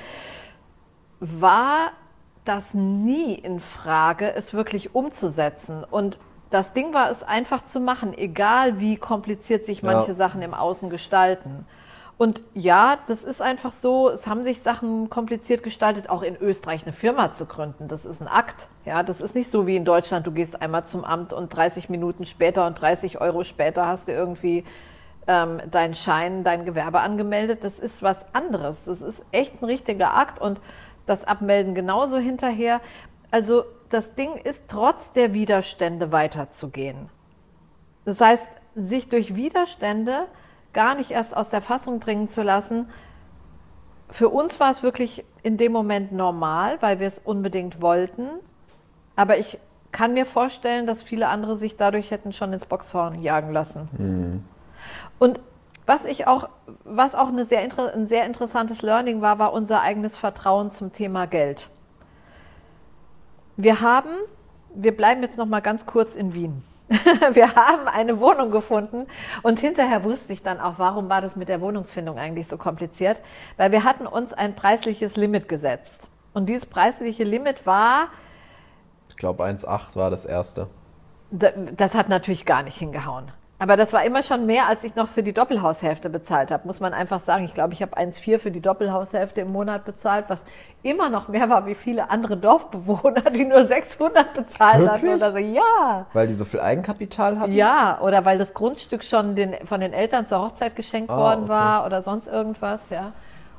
[1.19, 1.91] war
[2.45, 5.83] das nie in Frage, es wirklich umzusetzen.
[5.83, 10.15] Und das Ding war es einfach zu machen, egal wie kompliziert sich manche ja.
[10.15, 11.65] Sachen im Außen gestalten.
[12.17, 16.83] Und ja, das ist einfach so, es haben sich Sachen kompliziert gestaltet, auch in Österreich
[16.83, 17.87] eine Firma zu gründen.
[17.87, 18.67] Das ist ein Akt.
[18.83, 21.87] Ja, das ist nicht so wie in Deutschland, du gehst einmal zum Amt und 30
[21.87, 24.65] Minuten später und 30 Euro später hast du irgendwie
[25.27, 27.63] ähm, deinen Schein, dein Gewerbe angemeldet.
[27.63, 28.83] Das ist was anderes.
[28.83, 30.59] Das ist echt ein richtiger Akt und
[31.05, 32.81] das Abmelden genauso hinterher.
[33.31, 37.09] Also das Ding ist, trotz der Widerstände weiterzugehen.
[38.05, 40.25] Das heißt, sich durch Widerstände
[40.73, 42.89] gar nicht erst aus der Fassung bringen zu lassen.
[44.09, 48.27] Für uns war es wirklich in dem Moment normal, weil wir es unbedingt wollten.
[49.15, 49.59] Aber ich
[49.91, 53.89] kann mir vorstellen, dass viele andere sich dadurch hätten schon ins Boxhorn jagen lassen.
[53.97, 54.43] Mhm.
[55.17, 55.39] Und
[55.85, 56.49] was ich auch,
[56.83, 61.25] was auch eine sehr, ein sehr interessantes Learning war, war unser eigenes Vertrauen zum Thema
[61.25, 61.69] Geld.
[63.61, 64.11] Wir haben,
[64.73, 66.63] wir bleiben jetzt noch mal ganz kurz in Wien.
[67.33, 69.05] wir haben eine Wohnung gefunden
[69.43, 73.21] und hinterher wusste ich dann auch, warum war das mit der Wohnungsfindung eigentlich so kompliziert,
[73.57, 76.07] weil wir hatten uns ein preisliches Limit gesetzt.
[76.31, 78.07] Und dieses preisliche Limit war.
[79.09, 80.67] Ich glaube, 1,8 war das erste.
[81.29, 83.29] Das hat natürlich gar nicht hingehauen.
[83.61, 86.79] Aber das war immer schon mehr, als ich noch für die Doppelhaushälfte bezahlt habe, muss
[86.79, 87.43] man einfach sagen.
[87.43, 90.41] Ich glaube, ich habe 1,4 für die Doppelhaushälfte im Monat bezahlt, was
[90.81, 95.11] immer noch mehr war wie viele andere Dorfbewohner, die nur 600 bezahlt Wirklich?
[95.11, 95.37] hatten oder so.
[95.39, 96.05] Ja.
[96.13, 97.51] Weil die so viel Eigenkapital hatten?
[97.51, 101.41] Ja, oder weil das Grundstück schon den, von den Eltern zur Hochzeit geschenkt ah, worden
[101.41, 101.49] okay.
[101.49, 103.11] war oder sonst irgendwas, ja.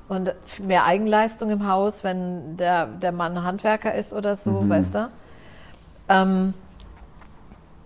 [0.08, 4.68] Und mehr Eigenleistung im Haus, wenn der, der Mann Handwerker ist oder so, mhm.
[4.70, 5.08] weißt du.
[6.08, 6.54] Ähm,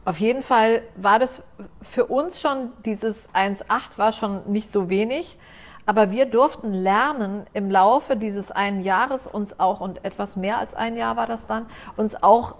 [0.05, 1.43] auf jeden Fall war das
[1.83, 5.38] für uns schon, dieses 1,8 war schon nicht so wenig.
[5.87, 10.75] Aber wir durften lernen, im Laufe dieses einen Jahres uns auch, und etwas mehr als
[10.75, 12.55] ein Jahr war das dann, uns auch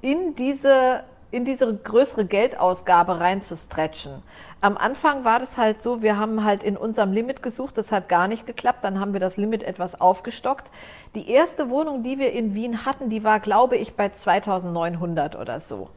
[0.00, 4.22] in diese, in diese größere Geldausgabe rein zu stretchen.
[4.60, 8.08] Am Anfang war das halt so, wir haben halt in unserem Limit gesucht, das hat
[8.08, 10.68] gar nicht geklappt, dann haben wir das Limit etwas aufgestockt.
[11.14, 15.60] Die erste Wohnung, die wir in Wien hatten, die war, glaube ich, bei 2900 oder
[15.60, 15.90] so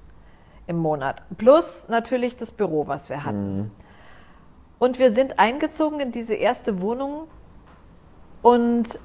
[0.71, 1.21] im Monat.
[1.37, 3.57] Plus natürlich das Büro, was wir hatten.
[3.57, 3.71] Mhm.
[4.79, 7.27] Und wir sind eingezogen in diese erste Wohnung
[8.41, 8.99] und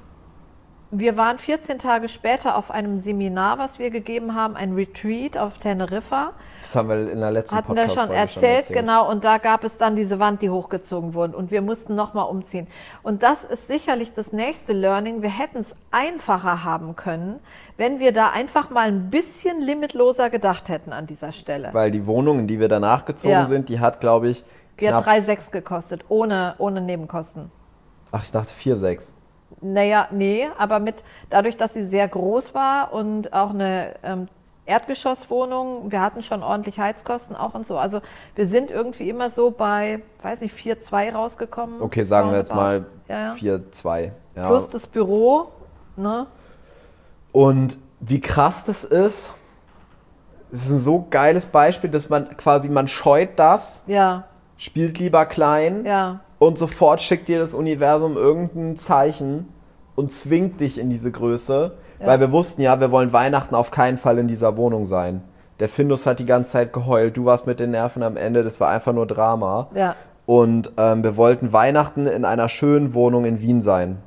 [0.89, 5.57] wir waren 14 Tage später auf einem Seminar, was wir gegeben haben, ein Retreat auf
[5.57, 6.31] Teneriffa.
[6.61, 9.09] Das haben wir in der letzten Hatten wir schon erzählt, schon erzählt, genau.
[9.09, 11.35] Und da gab es dann diese Wand, die hochgezogen wurde.
[11.35, 12.67] Und wir mussten nochmal umziehen.
[13.03, 15.21] Und das ist sicherlich das nächste Learning.
[15.21, 17.41] Wir hätten es einfacher haben können,
[17.75, 21.69] wenn wir da einfach mal ein bisschen limitloser gedacht hätten an dieser Stelle.
[21.73, 23.45] Weil die Wohnung, in die wir danach gezogen ja.
[23.45, 24.45] sind, die hat, glaube ich,
[24.79, 27.51] die hat 3,6 gekostet, ohne, ohne Nebenkosten.
[28.11, 29.11] Ach, ich dachte 4,6.
[29.61, 30.95] Naja, nee, aber mit
[31.29, 34.27] dadurch, dass sie sehr groß war und auch eine ähm,
[34.65, 37.77] Erdgeschosswohnung, wir hatten schon ordentlich Heizkosten auch und so.
[37.77, 38.01] Also
[38.35, 41.81] wir sind irgendwie immer so bei, weiß nicht, 4,2 rausgekommen.
[41.81, 44.11] Okay, sagen wir jetzt mal ja, 4,2.
[44.35, 44.47] Ja.
[44.47, 45.47] Plus das Büro.
[45.95, 46.27] Ne?
[47.31, 49.31] Und wie krass das ist,
[50.51, 54.25] das ist ein so geiles Beispiel, dass man quasi, man scheut das, ja.
[54.57, 55.85] spielt lieber klein.
[55.85, 59.47] Ja und sofort schickt dir das Universum irgendein Zeichen
[59.95, 62.07] und zwingt dich in diese Größe, ja.
[62.07, 65.23] weil wir wussten ja, wir wollen Weihnachten auf keinen Fall in dieser Wohnung sein.
[65.59, 68.59] Der Findus hat die ganze Zeit geheult, du warst mit den Nerven am Ende, das
[68.59, 69.69] war einfach nur Drama.
[69.73, 69.95] Ja.
[70.27, 73.97] Und ähm, wir wollten Weihnachten in einer schönen Wohnung in Wien sein.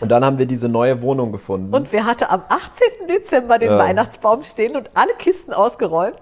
[0.00, 1.74] Und dann haben wir diese neue Wohnung gefunden.
[1.74, 3.08] Und wir hatten am 18.
[3.08, 3.78] Dezember den ja.
[3.78, 6.18] Weihnachtsbaum stehen und alle Kisten ausgeräumt.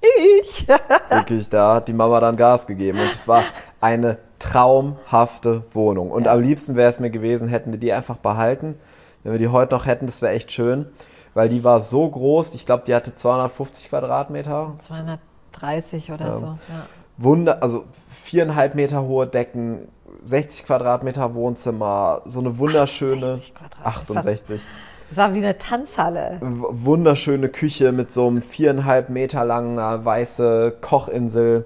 [0.00, 0.66] Ich.
[1.10, 3.00] Wirklich, da hat die Mama dann Gas gegeben.
[3.00, 3.44] Und es war
[3.80, 6.10] eine traumhafte Wohnung.
[6.10, 6.32] Und ja.
[6.32, 8.76] am liebsten wäre es mir gewesen, hätten wir die einfach behalten.
[9.22, 10.86] Wenn wir die heute noch hätten, das wäre echt schön.
[11.34, 14.74] Weil die war so groß, ich glaube, die hatte 250 Quadratmeter.
[14.86, 16.46] 230 oder ähm, so.
[16.46, 16.86] Ja.
[17.18, 19.88] Wunder, also viereinhalb Meter hohe Decken,
[20.24, 23.40] 60 Quadratmeter Wohnzimmer, so eine wunderschöne
[23.84, 24.66] 68.
[25.10, 26.38] Es war wie eine Tanzhalle.
[26.40, 31.64] Wunderschöne Küche mit so einem viereinhalb Meter langen äh, weiße Kochinsel.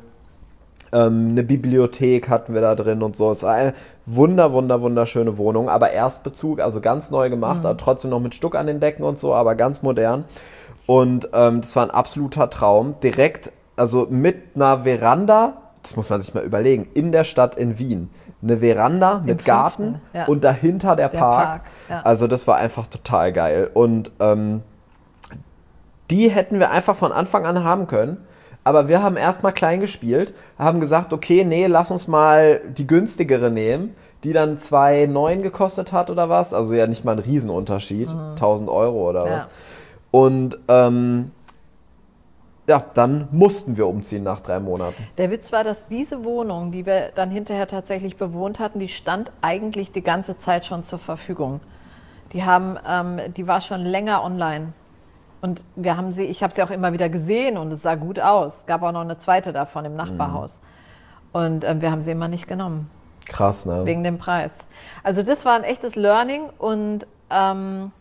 [0.95, 3.31] Ähm, eine Bibliothek hatten wir da drin und so.
[3.31, 3.75] Es ist eine
[4.07, 7.77] wunder, wunder, wunderschöne Wohnung, aber Erstbezug, also ganz neu gemacht, mhm.
[7.77, 10.25] trotzdem noch mit Stuck an den Decken und so, aber ganz modern.
[10.87, 12.95] Und ähm, das war ein absoluter Traum.
[13.03, 17.79] Direkt, also mit einer Veranda, das muss man sich mal überlegen, in der Stadt in
[17.79, 18.09] Wien.
[18.45, 20.27] Eine Veranda Im mit Garten ja.
[20.27, 21.47] und dahinter der, der Park.
[21.47, 22.03] Park ja.
[22.03, 23.71] Also das war einfach total geil.
[23.73, 24.63] Und ähm,
[26.11, 28.19] die hätten wir einfach von Anfang an haben können.
[28.63, 33.51] Aber wir haben erstmal klein gespielt, haben gesagt, okay, nee, lass uns mal die günstigere
[33.51, 36.55] nehmen, die dann 2,9 gekostet hat oder was.
[36.55, 38.31] Also ja nicht mal ein Riesenunterschied, mhm.
[38.31, 39.37] 1000 Euro oder ja.
[39.37, 39.47] was.
[40.11, 41.33] Und ähm,
[42.67, 45.07] ja, dann mussten wir umziehen nach drei Monaten.
[45.19, 49.31] Der Witz war, dass diese Wohnung, die wir dann hinterher tatsächlich bewohnt hatten, die stand
[49.43, 51.61] eigentlich die ganze Zeit schon zur Verfügung.
[52.33, 54.73] Die haben, ähm, die war schon länger online.
[55.43, 58.19] Und wir haben sie, ich habe sie auch immer wieder gesehen und es sah gut
[58.19, 58.59] aus.
[58.61, 60.61] Es gab auch noch eine zweite davon im Nachbarhaus.
[61.33, 61.41] Mhm.
[61.41, 62.91] Und äh, wir haben sie immer nicht genommen.
[63.29, 63.85] Krass, ne?
[63.85, 64.53] Wegen dem Preis.
[65.03, 67.93] Also das war ein echtes Learning und ähm,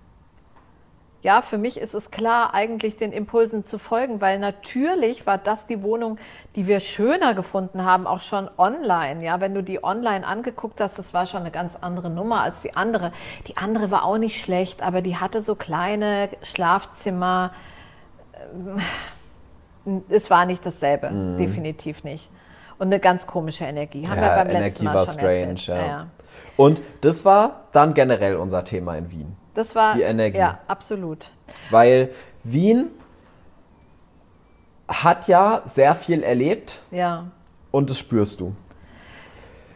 [1.24, 5.66] ja, für mich ist es klar, eigentlich den Impulsen zu folgen, weil natürlich war das
[5.66, 6.18] die Wohnung,
[6.58, 9.24] die wir schöner gefunden haben, auch schon online.
[9.24, 12.62] Ja, wenn du die online angeguckt hast, das war schon eine ganz andere Nummer als
[12.62, 13.14] die andere.
[13.48, 17.52] Die andere war auch nicht schlecht, aber die hatte so kleine Schlafzimmer.
[19.86, 21.38] Ähm, es war nicht dasselbe, mhm.
[21.38, 22.30] definitiv nicht.
[22.80, 24.06] Und eine ganz komische Energie.
[24.10, 25.88] Haben ja, wir beim Energie letzten Mal war schon strange, ja.
[25.88, 26.08] ja.
[26.58, 29.38] Und das war dann generell unser Thema in Wien.
[29.54, 30.38] Das war die Energie.
[30.38, 31.30] Ja, absolut.
[31.70, 32.14] Weil
[32.44, 32.90] Wien
[34.88, 36.80] hat ja sehr viel erlebt.
[36.92, 37.32] Ja.
[37.72, 38.56] Und das spürst du.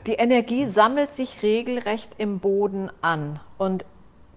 [0.05, 3.39] Die Energie sammelt sich regelrecht im Boden an.
[3.57, 3.85] Und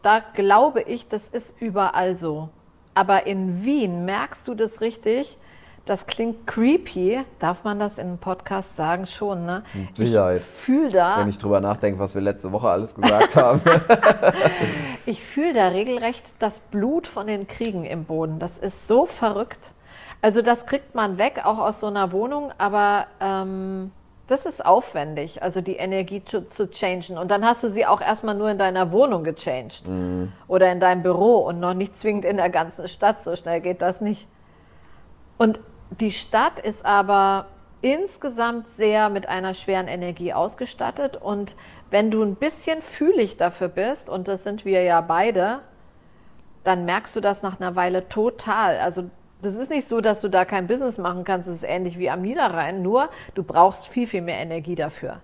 [0.02, 2.48] da glaube ich, das ist überall so.
[2.94, 5.38] Aber in Wien merkst du das richtig,
[5.90, 7.20] das klingt creepy.
[7.40, 9.06] Darf man das in einem Podcast sagen?
[9.06, 9.64] Schon, ne?
[9.94, 10.40] Sicherheit.
[10.40, 11.18] Ich fühle da.
[11.18, 13.60] Wenn ich drüber nachdenke, was wir letzte Woche alles gesagt haben.
[15.06, 18.38] ich fühle da regelrecht das Blut von den Kriegen im Boden.
[18.38, 19.72] Das ist so verrückt.
[20.22, 23.06] Also, das kriegt man weg, auch aus so einer Wohnung, aber.
[23.20, 23.90] Ähm,
[24.28, 27.18] das ist aufwendig, also die Energie zu, zu changen.
[27.18, 29.82] Und dann hast du sie auch erstmal nur in deiner Wohnung gechanged.
[29.88, 30.30] Mhm.
[30.46, 33.24] Oder in deinem Büro und noch nicht zwingend in der ganzen Stadt.
[33.24, 34.28] So schnell geht das nicht.
[35.36, 35.58] Und
[35.98, 37.46] die Stadt ist aber
[37.82, 41.16] insgesamt sehr mit einer schweren Energie ausgestattet.
[41.16, 41.56] Und
[41.90, 45.60] wenn du ein bisschen fühlig dafür bist, und das sind wir ja beide,
[46.62, 48.78] dann merkst du das nach einer Weile total.
[48.78, 49.04] Also
[49.42, 51.48] das ist nicht so, dass du da kein Business machen kannst.
[51.48, 55.20] Es ist ähnlich wie am Niederrhein, nur du brauchst viel, viel mehr Energie dafür.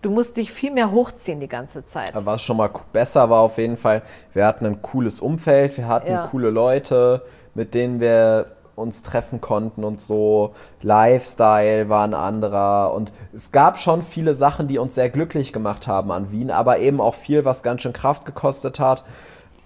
[0.00, 2.12] Du musst dich viel mehr hochziehen die ganze Zeit.
[2.14, 6.12] Was schon mal besser war auf jeden Fall, wir hatten ein cooles Umfeld, wir hatten
[6.12, 6.26] ja.
[6.28, 7.22] coole Leute,
[7.54, 8.46] mit denen wir
[8.78, 10.54] uns treffen konnten und so.
[10.82, 12.94] Lifestyle war ein anderer.
[12.94, 16.78] Und es gab schon viele Sachen, die uns sehr glücklich gemacht haben an Wien, aber
[16.78, 19.04] eben auch viel, was ganz schön Kraft gekostet hat.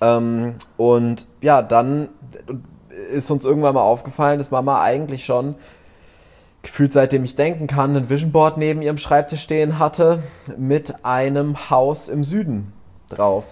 [0.01, 2.09] Ähm, und ja, dann
[3.13, 5.55] ist uns irgendwann mal aufgefallen, dass Mama eigentlich schon
[6.63, 10.23] gefühlt seitdem ich denken kann, ein Vision Board neben ihrem Schreibtisch stehen hatte
[10.57, 12.73] mit einem Haus im Süden
[13.09, 13.45] drauf.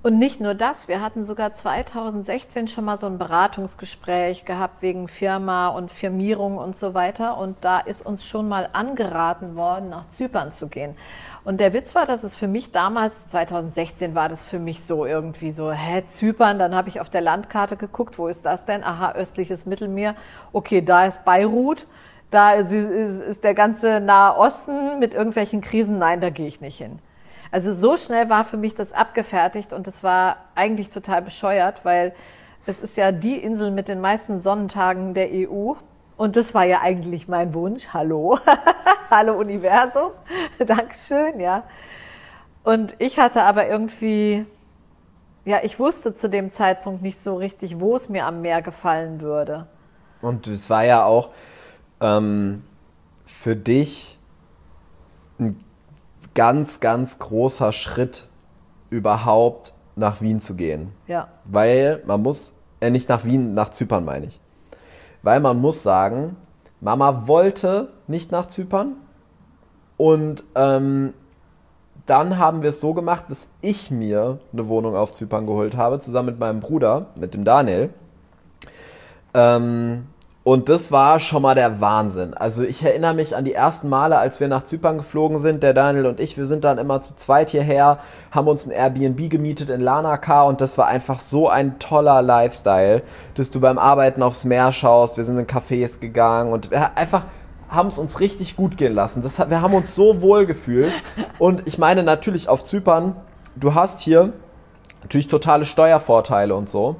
[0.00, 5.08] Und nicht nur das, wir hatten sogar 2016 schon mal so ein Beratungsgespräch gehabt wegen
[5.08, 7.36] Firma und Firmierung und so weiter.
[7.36, 10.94] Und da ist uns schon mal angeraten worden, nach Zypern zu gehen.
[11.44, 15.04] Und der Witz war, dass es für mich damals, 2016 war das für mich so
[15.04, 18.84] irgendwie so, hä, Zypern, dann habe ich auf der Landkarte geguckt, wo ist das denn?
[18.84, 20.14] Aha, östliches Mittelmeer.
[20.52, 21.88] Okay, da ist Beirut.
[22.30, 25.98] Da ist, ist, ist der ganze Nahe Osten mit irgendwelchen Krisen.
[25.98, 27.00] Nein, da gehe ich nicht hin.
[27.50, 32.14] Also so schnell war für mich das abgefertigt und es war eigentlich total bescheuert, weil
[32.66, 35.72] es ist ja die Insel mit den meisten Sonnentagen der EU.
[36.16, 37.88] Und das war ja eigentlich mein Wunsch.
[37.94, 38.38] Hallo.
[39.10, 40.10] Hallo Universum.
[40.58, 41.62] Dankeschön, ja.
[42.64, 44.44] Und ich hatte aber irgendwie,
[45.46, 49.22] ja, ich wusste zu dem Zeitpunkt nicht so richtig, wo es mir am Meer gefallen
[49.22, 49.66] würde.
[50.20, 51.30] Und es war ja auch
[52.00, 52.64] ähm,
[53.24, 54.18] für dich
[55.38, 55.64] ein
[56.38, 58.28] ganz, ganz großer Schritt
[58.90, 60.92] überhaupt nach Wien zu gehen.
[61.08, 61.26] Ja.
[61.44, 64.40] Weil man muss, äh, nicht nach Wien, nach Zypern meine ich.
[65.22, 66.36] Weil man muss sagen,
[66.80, 68.92] Mama wollte nicht nach Zypern
[69.96, 71.12] und ähm,
[72.06, 75.98] dann haben wir es so gemacht, dass ich mir eine Wohnung auf Zypern geholt habe,
[75.98, 77.90] zusammen mit meinem Bruder, mit dem Daniel.
[79.34, 80.06] Ähm,
[80.44, 82.32] und das war schon mal der Wahnsinn.
[82.32, 85.74] Also ich erinnere mich an die ersten Male, als wir nach Zypern geflogen sind, der
[85.74, 87.98] Daniel und ich, wir sind dann immer zu zweit hierher,
[88.30, 93.02] haben uns ein Airbnb gemietet in Lanaka und das war einfach so ein toller Lifestyle,
[93.34, 97.24] dass du beim Arbeiten aufs Meer schaust, wir sind in Cafés gegangen und einfach
[97.68, 99.22] haben es uns richtig gut gehen lassen.
[99.22, 100.92] Das, wir haben uns so wohl gefühlt.
[101.38, 103.14] Und ich meine natürlich auf Zypern,
[103.56, 104.32] du hast hier
[105.02, 106.96] natürlich totale Steuervorteile und so.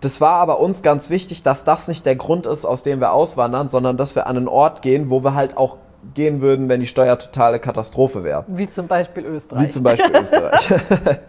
[0.00, 3.12] Das war aber uns ganz wichtig, dass das nicht der Grund ist, aus dem wir
[3.12, 5.78] auswandern, sondern dass wir an einen Ort gehen, wo wir halt auch
[6.14, 8.44] gehen würden, wenn die Steuer totale Katastrophe wäre.
[8.46, 9.66] Wie zum Beispiel Österreich.
[9.66, 10.68] Wie zum Beispiel Österreich.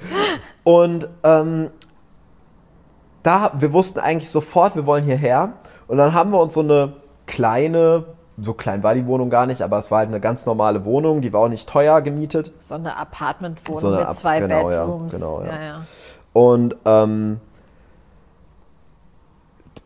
[0.64, 1.72] und ähm,
[3.24, 5.54] da, wir wussten eigentlich sofort, wir wollen hierher.
[5.88, 6.94] Und dann haben wir uns so eine
[7.26, 8.06] kleine,
[8.40, 11.22] so klein war die Wohnung gar nicht, aber es war halt eine ganz normale Wohnung,
[11.22, 12.52] die war auch nicht teuer gemietet.
[12.68, 15.14] So eine Apartmentwohnung so eine mit zwei genau, Bedrooms.
[15.14, 15.48] Ja, genau, ja.
[15.48, 15.82] ja, ja.
[16.34, 17.42] Und ähm,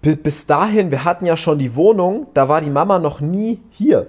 [0.04, 4.08] bis dahin, wir hatten ja schon die Wohnung, da war die Mama noch nie hier.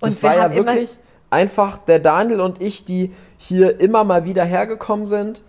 [0.00, 0.98] Das und war ja wirklich
[1.30, 5.42] einfach der Daniel und ich, die hier immer mal wieder hergekommen sind,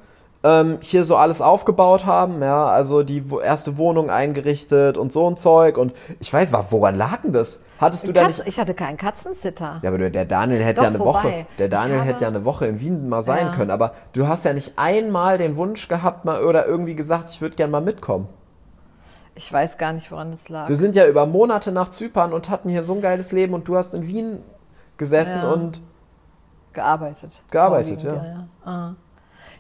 [0.44, 5.38] ähm, hier so alles aufgebaut haben, ja, also die erste Wohnung eingerichtet und so ein
[5.38, 5.78] Zeug.
[5.78, 7.60] Und ich weiß, woran lag denn das?
[7.80, 8.44] Hattest du da nicht.
[8.46, 9.80] Ich hatte keinen Katzensitter.
[9.82, 11.24] Ja, aber der Daniel hätte Doch, ja eine vorbei.
[11.24, 11.46] Woche.
[11.60, 13.52] Der Daniel habe, hätte ja eine Woche in Wien mal sein ja.
[13.54, 13.72] können.
[13.72, 17.56] Aber du hast ja nicht einmal den Wunsch gehabt, mal oder irgendwie gesagt, ich würde
[17.56, 18.28] gerne mal mitkommen.
[19.36, 20.70] Ich weiß gar nicht, woran das lag.
[20.70, 23.68] Wir sind ja über Monate nach Zypern und hatten hier so ein geiles Leben und
[23.68, 24.44] du hast in Wien
[24.98, 25.52] gesessen ja.
[25.52, 25.82] und
[26.72, 27.32] gearbeitet.
[27.50, 28.14] Gearbeitet, ja.
[28.14, 28.96] ja, ja.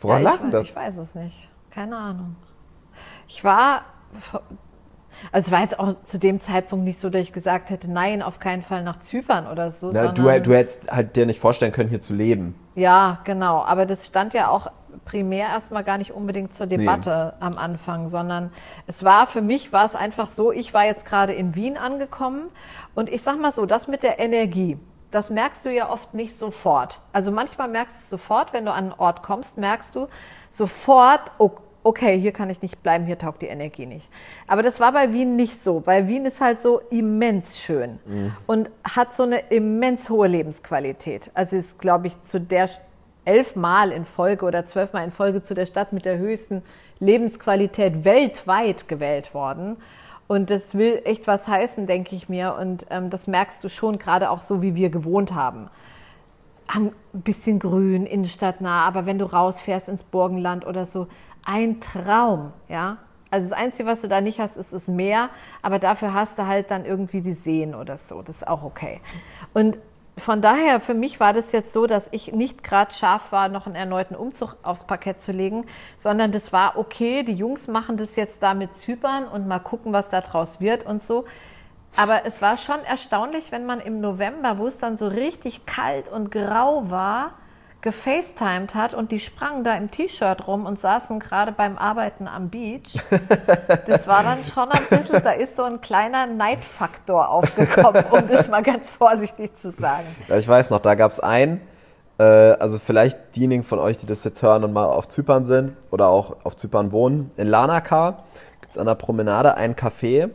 [0.01, 0.69] Woran lag denn das?
[0.69, 1.49] Ich weiß es nicht.
[1.71, 2.35] Keine Ahnung.
[3.27, 3.81] Ich war,
[5.31, 8.21] also es war jetzt auch zu dem Zeitpunkt nicht so, dass ich gesagt hätte, nein,
[8.21, 9.89] auf keinen Fall nach Zypern oder so.
[9.91, 12.55] Na, du, du hättest halt dir nicht vorstellen können, hier zu leben.
[12.75, 13.63] Ja, genau.
[13.63, 14.67] Aber das stand ja auch
[15.05, 17.45] primär erstmal gar nicht unbedingt zur Debatte nee.
[17.45, 18.51] am Anfang, sondern
[18.87, 22.49] es war für mich war es einfach so, ich war jetzt gerade in Wien angekommen
[22.95, 24.77] und ich sag mal so, das mit der Energie,
[25.11, 26.99] das merkst du ja oft nicht sofort.
[27.11, 30.07] Also manchmal merkst du es sofort, wenn du an einen Ort kommst, merkst du
[30.49, 31.21] sofort,
[31.83, 34.09] okay, hier kann ich nicht bleiben, hier taugt die Energie nicht.
[34.47, 38.31] Aber das war bei Wien nicht so, weil Wien ist halt so immens schön mhm.
[38.47, 41.29] und hat so eine immens hohe Lebensqualität.
[41.33, 42.69] Also ist, glaube ich, zu der
[43.25, 46.63] elfmal in Folge oder zwölfmal in Folge zu der Stadt mit der höchsten
[46.99, 49.77] Lebensqualität weltweit gewählt worden.
[50.27, 52.55] Und das will echt was heißen, denke ich mir.
[52.59, 55.69] Und ähm, das merkst du schon, gerade auch so, wie wir gewohnt haben.
[56.67, 61.07] Ein bisschen grün, innenstadtnah, aber wenn du rausfährst ins Burgenland oder so,
[61.45, 62.97] ein Traum, ja.
[63.29, 65.29] Also das Einzige, was du da nicht hast, ist das Meer,
[65.61, 68.21] aber dafür hast du halt dann irgendwie die Seen oder so.
[68.21, 69.01] Das ist auch okay.
[69.53, 69.77] Und
[70.17, 73.65] von daher, für mich war das jetzt so, dass ich nicht gerade scharf war, noch
[73.65, 75.65] einen erneuten Umzug aufs Parkett zu legen,
[75.97, 79.91] sondern das war okay, die Jungs machen das jetzt da mit Zypern und mal gucken,
[79.91, 81.25] was da draus wird und so.
[81.95, 86.09] Aber es war schon erstaunlich, wenn man im November, wo es dann so richtig kalt
[86.09, 87.33] und grau war,
[87.83, 92.49] gefacetimed hat und die sprangen da im T-Shirt rum und saßen gerade beim Arbeiten am
[92.49, 92.97] Beach.
[93.85, 98.47] Das war dann schon ein bisschen, da ist so ein kleiner Neidfaktor aufgekommen, um das
[98.47, 100.05] mal ganz vorsichtig zu sagen.
[100.27, 101.59] Ja, ich weiß noch, da gab es einen,
[102.17, 105.75] äh, also vielleicht diejenigen von euch, die das jetzt hören und mal auf Zypern sind
[105.91, 108.23] oder auch auf Zypern wohnen, in Lanaka
[108.61, 110.29] gibt es an der Promenade ein Café,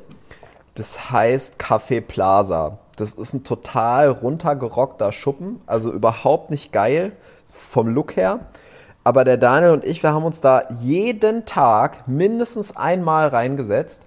[0.74, 2.78] das heißt Café Plaza.
[2.96, 7.12] Das ist ein total runtergerockter Schuppen, also überhaupt nicht geil
[7.56, 8.40] vom Look her.
[9.04, 14.02] Aber der Daniel und ich, wir haben uns da jeden Tag mindestens einmal reingesetzt.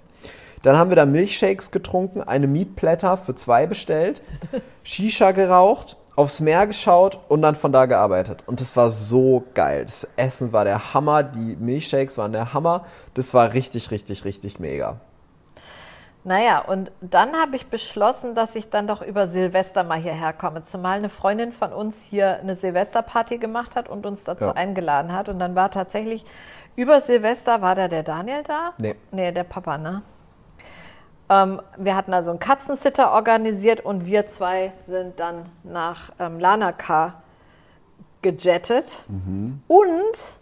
[0.64, 4.22] Dann haben wir da Milchshakes getrunken, eine Mietblätter für zwei bestellt,
[4.84, 8.44] Shisha geraucht, aufs Meer geschaut und dann von da gearbeitet.
[8.46, 9.86] Und das war so geil.
[9.86, 12.86] Das Essen war der Hammer, die Milchshakes waren der Hammer.
[13.16, 15.00] Das war richtig, richtig, richtig mega.
[16.24, 20.64] Naja, und dann habe ich beschlossen, dass ich dann doch über Silvester mal hierher komme.
[20.64, 24.52] Zumal eine Freundin von uns hier eine Silvesterparty gemacht hat und uns dazu ja.
[24.52, 25.30] eingeladen hat.
[25.30, 26.24] Und dann war tatsächlich
[26.76, 28.74] über Silvester, war da der Daniel da?
[28.78, 28.96] Nee.
[29.12, 30.04] Nee, der Papa, ne?
[31.30, 37.16] Ähm, wir hatten also einen Katzensitter organisiert und wir zwei sind dann nach ähm, Lanaka
[38.22, 39.04] gejettet.
[39.08, 39.64] Mhm.
[39.68, 40.41] Und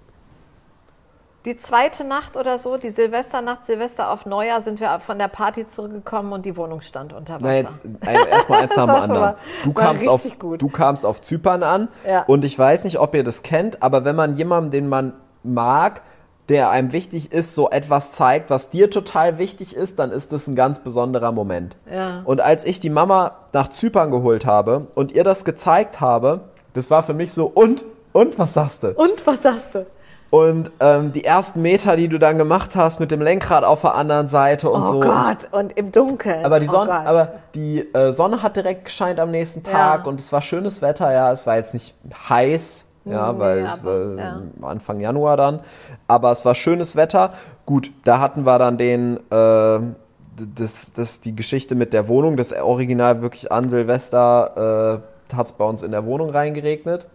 [1.46, 5.68] die zweite Nacht oder so, die Silvesternacht, Silvester auf Neujahr, sind wir von der Party
[5.68, 7.46] zurückgekommen und die Wohnung stand unter Wasser.
[7.46, 7.82] Na jetzt,
[8.30, 9.36] erstmal eins nach dem anderen.
[9.64, 10.22] Du kamst, auf,
[10.58, 12.24] du kamst auf Zypern an ja.
[12.24, 15.14] und ich weiß nicht, ob ihr das kennt, aber wenn man jemandem, den man
[15.44, 16.02] mag,
[16.50, 20.48] der einem wichtig ist, so etwas zeigt, was dir total wichtig ist, dann ist das
[20.48, 21.78] ein ganz besonderer Moment.
[21.90, 22.22] Ja.
[22.26, 26.42] Und als ich die Mama nach Zypern geholt habe und ihr das gezeigt habe,
[26.74, 28.90] das war für mich so, und, und was sagst du?
[28.94, 29.86] Und was sagst du?
[30.32, 33.96] Und ähm, die ersten Meter, die du dann gemacht hast mit dem Lenkrad auf der
[33.96, 34.98] anderen Seite und oh so.
[34.98, 36.46] Oh Gott, und, im Dunkeln.
[36.46, 40.10] Aber die oh Sonne, aber die äh, Sonne hat direkt gescheint am nächsten Tag ja.
[40.10, 41.32] und es war schönes Wetter, ja.
[41.32, 41.96] Es war jetzt nicht
[42.30, 44.42] heiß, ja, weil es war ja.
[44.62, 45.62] Anfang Januar dann.
[46.08, 47.34] Aber es war schönes Wetter.
[47.66, 49.80] Gut, da hatten wir dann den, äh,
[50.56, 55.02] das, das, die Geschichte mit der Wohnung, das Original wirklich an Silvester
[55.32, 57.08] äh, hat es bei uns in der Wohnung reingeregnet.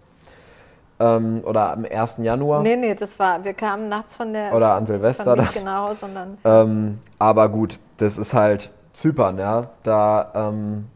[1.00, 2.18] Ähm, oder am 1.
[2.18, 2.62] Januar.
[2.62, 4.54] Nee, nee, das war, wir kamen nachts von der.
[4.54, 5.34] Oder an Silvester.
[5.36, 6.38] Nicht genau, sondern.
[6.44, 9.70] Ähm, aber gut, das ist halt Zypern, ja.
[9.82, 10.86] Da, ähm,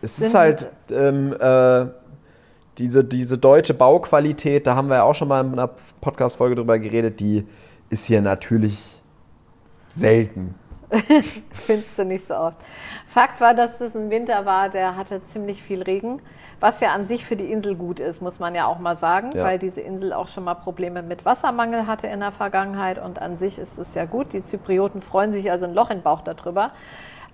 [0.00, 1.86] es ist halt ähm, äh,
[2.78, 5.70] diese, diese deutsche Bauqualität, da haben wir ja auch schon mal in einer
[6.00, 7.46] Podcast-Folge drüber geredet, die
[7.90, 9.02] ist hier natürlich
[9.88, 10.54] selten.
[11.50, 12.56] Findest du nicht so oft.
[13.06, 16.20] Fakt war, dass es ein Winter war, der hatte ziemlich viel Regen.
[16.64, 19.32] Was ja an sich für die Insel gut ist, muss man ja auch mal sagen,
[19.34, 19.44] ja.
[19.44, 22.98] weil diese Insel auch schon mal Probleme mit Wassermangel hatte in der Vergangenheit.
[22.98, 24.32] Und an sich ist es ja gut.
[24.32, 26.70] Die Zyprioten freuen sich also ein Loch im Bauch darüber.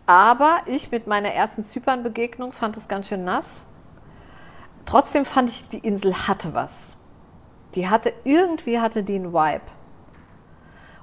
[0.05, 3.69] Aber ich mit meiner ersten Zypern-Begegnung fand es ganz schön nass.
[4.85, 6.97] Trotzdem fand ich, die Insel hatte was.
[7.77, 9.63] Die hatte, irgendwie hatte die einen Vibe.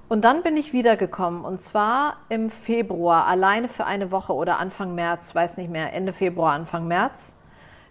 [0.10, 4.96] Und dann bin ich wiedergekommen und zwar im Februar, alleine für eine Woche oder Anfang
[4.96, 7.38] März, weiß nicht mehr, Ende Februar, Anfang März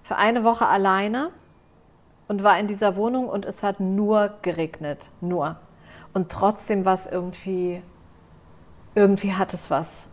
[0.07, 1.31] für eine Woche alleine
[2.29, 5.57] und war in dieser Wohnung und es hat nur geregnet, nur.
[6.13, 7.83] Und trotzdem war es irgendwie,
[8.95, 10.07] irgendwie hat es was.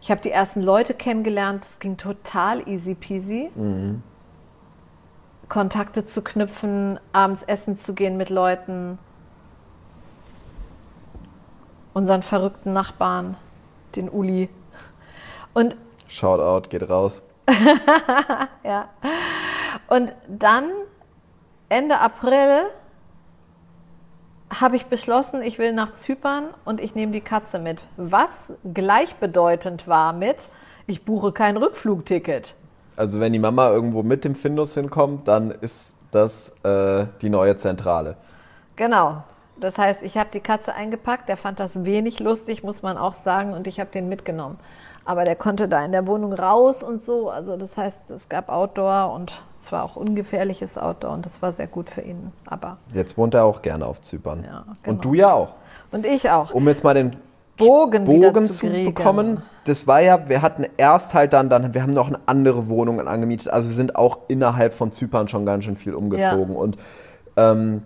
[0.00, 3.50] Ich habe die ersten Leute kennengelernt, es ging total easy peasy.
[3.54, 4.02] Mhm.
[5.50, 8.98] Kontakte zu knüpfen, abends essen zu gehen mit Leuten.
[11.92, 13.36] Unseren verrückten Nachbarn,
[13.94, 14.48] den Uli.
[15.52, 15.76] Und
[16.08, 17.22] Shoutout geht raus.
[18.64, 18.88] ja.
[19.88, 20.70] Und dann,
[21.68, 22.62] Ende April,
[24.60, 27.82] habe ich beschlossen, ich will nach Zypern und ich nehme die Katze mit.
[27.96, 30.48] Was gleichbedeutend war mit,
[30.86, 32.54] ich buche kein Rückflugticket.
[32.96, 37.56] Also wenn die Mama irgendwo mit dem Findus hinkommt, dann ist das äh, die neue
[37.56, 38.16] Zentrale.
[38.76, 39.24] Genau.
[39.56, 43.14] Das heißt, ich habe die Katze eingepackt, der fand das wenig lustig, muss man auch
[43.14, 44.58] sagen, und ich habe den mitgenommen.
[45.04, 47.30] Aber der konnte da in der Wohnung raus und so.
[47.30, 51.66] Also das heißt, es gab Outdoor und zwar auch ungefährliches Outdoor und das war sehr
[51.66, 52.32] gut für ihn.
[52.46, 54.44] Aber jetzt wohnt er auch gerne auf Zypern.
[54.44, 54.96] Ja, genau.
[54.96, 55.54] Und du ja auch.
[55.92, 56.52] Und ich auch.
[56.52, 57.16] Um jetzt mal den
[57.56, 59.42] Bogen, Bogen zu, zu bekommen.
[59.64, 63.00] Das war ja, wir hatten erst halt dann, dann, wir haben noch eine andere Wohnung
[63.06, 63.52] angemietet.
[63.52, 66.54] Also wir sind auch innerhalb von Zypern schon ganz schön viel umgezogen.
[66.54, 66.60] Ja.
[66.60, 66.76] Und
[67.36, 67.82] ähm,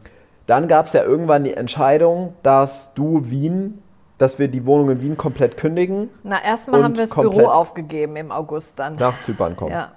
[0.46, 3.82] dann gab es ja irgendwann die Entscheidung, dass du Wien
[4.18, 6.10] dass wir die Wohnung in Wien komplett kündigen.
[6.24, 8.96] Na, erstmal haben wir das Büro aufgegeben im August dann.
[8.96, 9.72] Nach Zypern kommen.
[9.72, 9.92] Ja.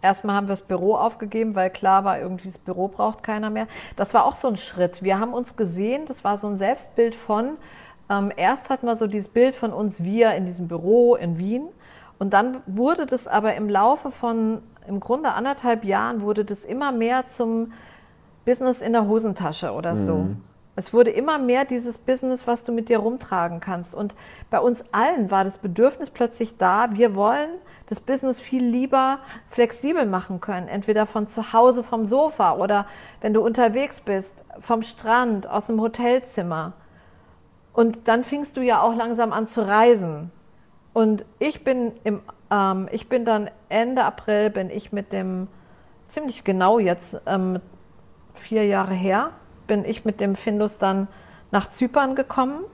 [0.00, 3.66] Erstmal haben wir das Büro aufgegeben, weil klar war, irgendwie das Büro braucht keiner mehr.
[3.96, 5.02] Das war auch so ein Schritt.
[5.02, 7.56] Wir haben uns gesehen, das war so ein Selbstbild von,
[8.08, 11.68] ähm, erst hatten wir so dieses Bild von uns, wir in diesem Büro in Wien.
[12.20, 16.92] Und dann wurde das aber im Laufe von im Grunde anderthalb Jahren wurde das immer
[16.92, 17.72] mehr zum
[18.44, 20.14] Business in der Hosentasche oder so.
[20.14, 20.42] Mhm.
[20.78, 23.96] Es wurde immer mehr dieses Business, was du mit dir rumtragen kannst.
[23.96, 24.14] Und
[24.48, 27.50] bei uns allen war das Bedürfnis plötzlich da, wir wollen
[27.86, 29.18] das Business viel lieber
[29.48, 30.68] flexibel machen können.
[30.68, 32.86] Entweder von zu Hause vom Sofa oder
[33.20, 36.74] wenn du unterwegs bist, vom Strand, aus dem Hotelzimmer.
[37.72, 40.30] Und dann fingst du ja auch langsam an zu reisen.
[40.92, 42.22] Und ich bin, im,
[42.52, 45.48] ähm, ich bin dann Ende April, bin ich mit dem,
[46.06, 47.58] ziemlich genau jetzt, ähm,
[48.34, 49.32] vier Jahre her,
[49.68, 51.06] bin ich mit dem Findus dann
[51.52, 52.64] nach Zypern gekommen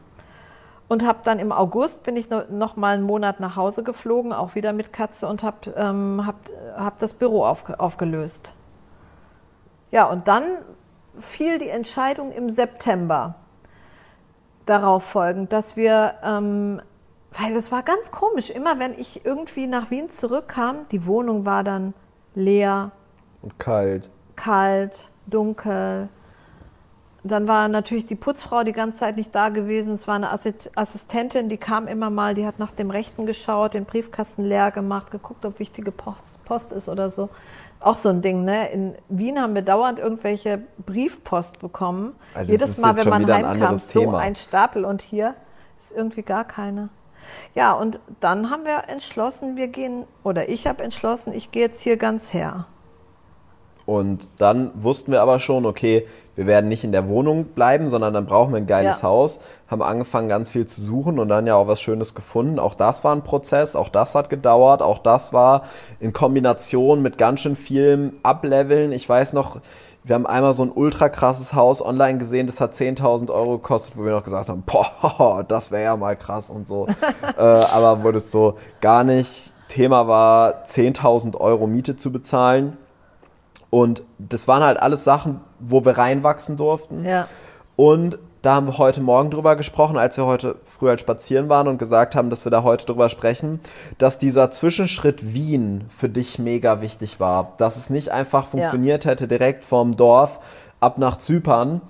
[0.88, 4.54] und habe dann im August bin ich noch mal einen Monat nach Hause geflogen, auch
[4.54, 6.36] wieder mit Katze und habe ähm, hab,
[6.76, 8.54] hab das Büro auf, aufgelöst.
[9.90, 10.44] Ja, und dann
[11.18, 13.36] fiel die Entscheidung im September
[14.66, 16.80] darauf folgend, dass wir, ähm,
[17.38, 21.64] weil es war ganz komisch, immer wenn ich irgendwie nach Wien zurückkam, die Wohnung war
[21.64, 21.94] dann
[22.34, 22.90] leer.
[23.42, 24.10] Und kalt.
[24.36, 26.08] Kalt, dunkel,
[27.24, 29.94] dann war natürlich die Putzfrau die ganze Zeit nicht da gewesen.
[29.94, 33.86] Es war eine Assistentin, die kam immer mal, die hat nach dem Rechten geschaut, den
[33.86, 37.30] Briefkasten leer gemacht, geguckt, ob wichtige Post, Post ist oder so.
[37.80, 38.70] Auch so ein Ding, ne?
[38.70, 42.14] In Wien haben wir dauernd irgendwelche Briefpost bekommen.
[42.34, 45.34] Also Jedes Mal, wenn man heimkam, so ein Stapel und hier
[45.78, 46.90] ist irgendwie gar keine.
[47.54, 51.80] Ja, und dann haben wir entschlossen, wir gehen, oder ich habe entschlossen, ich gehe jetzt
[51.80, 52.66] hier ganz her.
[53.86, 56.06] Und dann wussten wir aber schon, okay,
[56.36, 59.08] wir werden nicht in der Wohnung bleiben, sondern dann brauchen wir ein geiles ja.
[59.08, 59.38] Haus.
[59.68, 62.58] Haben angefangen, ganz viel zu suchen und dann ja auch was Schönes gefunden.
[62.58, 65.64] Auch das war ein Prozess, auch das hat gedauert, auch das war
[66.00, 68.90] in Kombination mit ganz schön vielem Ableveln.
[68.92, 69.60] Ich weiß noch,
[70.02, 73.96] wir haben einmal so ein ultra krasses Haus online gesehen, das hat 10.000 Euro gekostet,
[73.96, 76.86] wo wir noch gesagt haben, boah, das wäre ja mal krass und so.
[77.38, 79.52] äh, aber wurde es so gar nicht.
[79.68, 82.76] Thema war, 10.000 Euro Miete zu bezahlen
[83.74, 87.04] und das waren halt alles Sachen, wo wir reinwachsen durften.
[87.04, 87.26] Ja.
[87.74, 91.66] Und da haben wir heute Morgen drüber gesprochen, als wir heute früh halt spazieren waren
[91.66, 93.58] und gesagt haben, dass wir da heute drüber sprechen,
[93.98, 97.54] dass dieser Zwischenschritt Wien für dich mega wichtig war.
[97.58, 99.10] Dass es nicht einfach funktioniert ja.
[99.10, 100.38] hätte direkt vom Dorf
[100.78, 101.80] ab nach Zypern,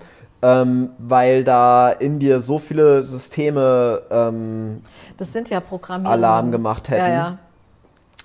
[0.40, 4.80] ähm, weil da in dir so viele Systeme ähm,
[5.18, 5.62] das sind ja
[6.06, 7.04] Alarm gemacht hätten.
[7.04, 7.38] Ja, ja.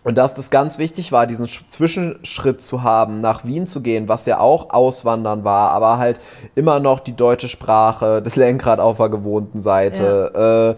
[0.04, 4.26] Und dass das ganz wichtig war, diesen Zwischenschritt zu haben, nach Wien zu gehen, was
[4.26, 6.20] ja auch Auswandern war, aber halt
[6.56, 10.70] immer noch die deutsche Sprache, das Lenkrad auf der gewohnten Seite, ja.
[10.70, 10.76] äh,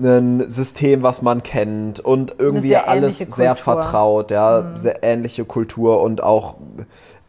[0.00, 4.76] ein System, was man kennt und irgendwie sehr alles sehr vertraut, ja, mhm.
[4.76, 6.56] sehr ähnliche Kultur und auch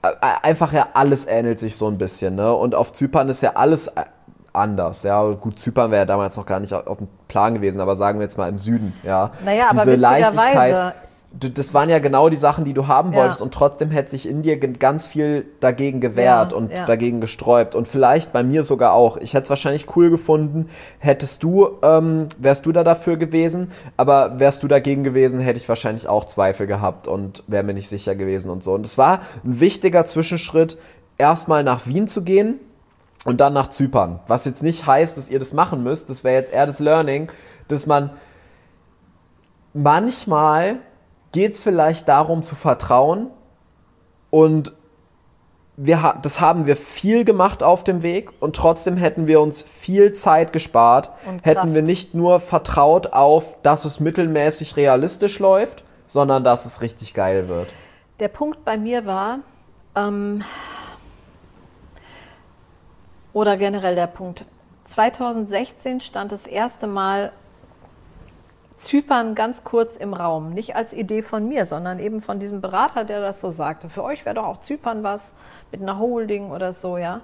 [0.02, 0.10] äh,
[0.44, 2.54] einfach ja alles ähnelt sich so ein bisschen, ne?
[2.54, 4.04] Und auf Zypern ist ja alles äh,
[4.54, 5.04] anders.
[5.04, 8.20] Ja, gut, Zypern wäre ja damals noch gar nicht auf dem Plan gewesen, aber sagen
[8.20, 9.32] wir jetzt mal im Süden, ja.
[9.44, 10.94] Naja, Diese aber Leichtigkeit
[11.32, 13.44] das waren ja genau die Sachen, die du haben wolltest ja.
[13.44, 16.86] und trotzdem hätte sich in dir ganz viel dagegen gewehrt ja, und ja.
[16.86, 19.18] dagegen gesträubt und vielleicht bei mir sogar auch.
[19.18, 24.40] Ich hätte es wahrscheinlich cool gefunden, hättest du, ähm, wärst du da dafür gewesen, aber
[24.40, 28.16] wärst du dagegen gewesen, hätte ich wahrscheinlich auch Zweifel gehabt und wäre mir nicht sicher
[28.16, 28.74] gewesen und so.
[28.74, 30.80] Und es war ein wichtiger Zwischenschritt,
[31.20, 32.60] erstmal nach Wien zu gehen
[33.26, 34.20] und dann nach Zypern.
[34.26, 37.30] Was jetzt nicht heißt, dass ihr das machen müsst, das wäre jetzt eher das Learning,
[37.68, 38.10] dass man
[39.74, 40.78] manchmal
[41.32, 43.28] geht es vielleicht darum zu vertrauen.
[44.30, 44.74] Und
[45.82, 48.32] wir, das haben wir viel gemacht auf dem Weg.
[48.42, 51.12] Und trotzdem hätten wir uns viel Zeit gespart,
[51.42, 57.14] hätten wir nicht nur vertraut auf, dass es mittelmäßig realistisch läuft, sondern dass es richtig
[57.14, 57.70] geil wird.
[58.20, 59.40] Der Punkt bei mir war,
[59.96, 60.44] ähm,
[63.32, 64.46] oder generell der Punkt,
[64.84, 67.32] 2016 stand das erste Mal
[68.80, 70.54] Zypern ganz kurz im Raum.
[70.54, 73.90] Nicht als Idee von mir, sondern eben von diesem Berater, der das so sagte.
[73.90, 75.34] Für euch wäre doch auch Zypern was
[75.72, 77.22] mit einer Holding oder so, ja.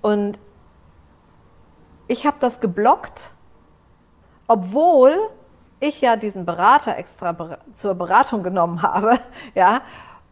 [0.00, 0.38] Und
[2.08, 3.30] ich habe das geblockt,
[4.48, 5.14] obwohl
[5.80, 9.18] ich ja diesen Berater extra zur Beratung genommen habe,
[9.54, 9.82] ja.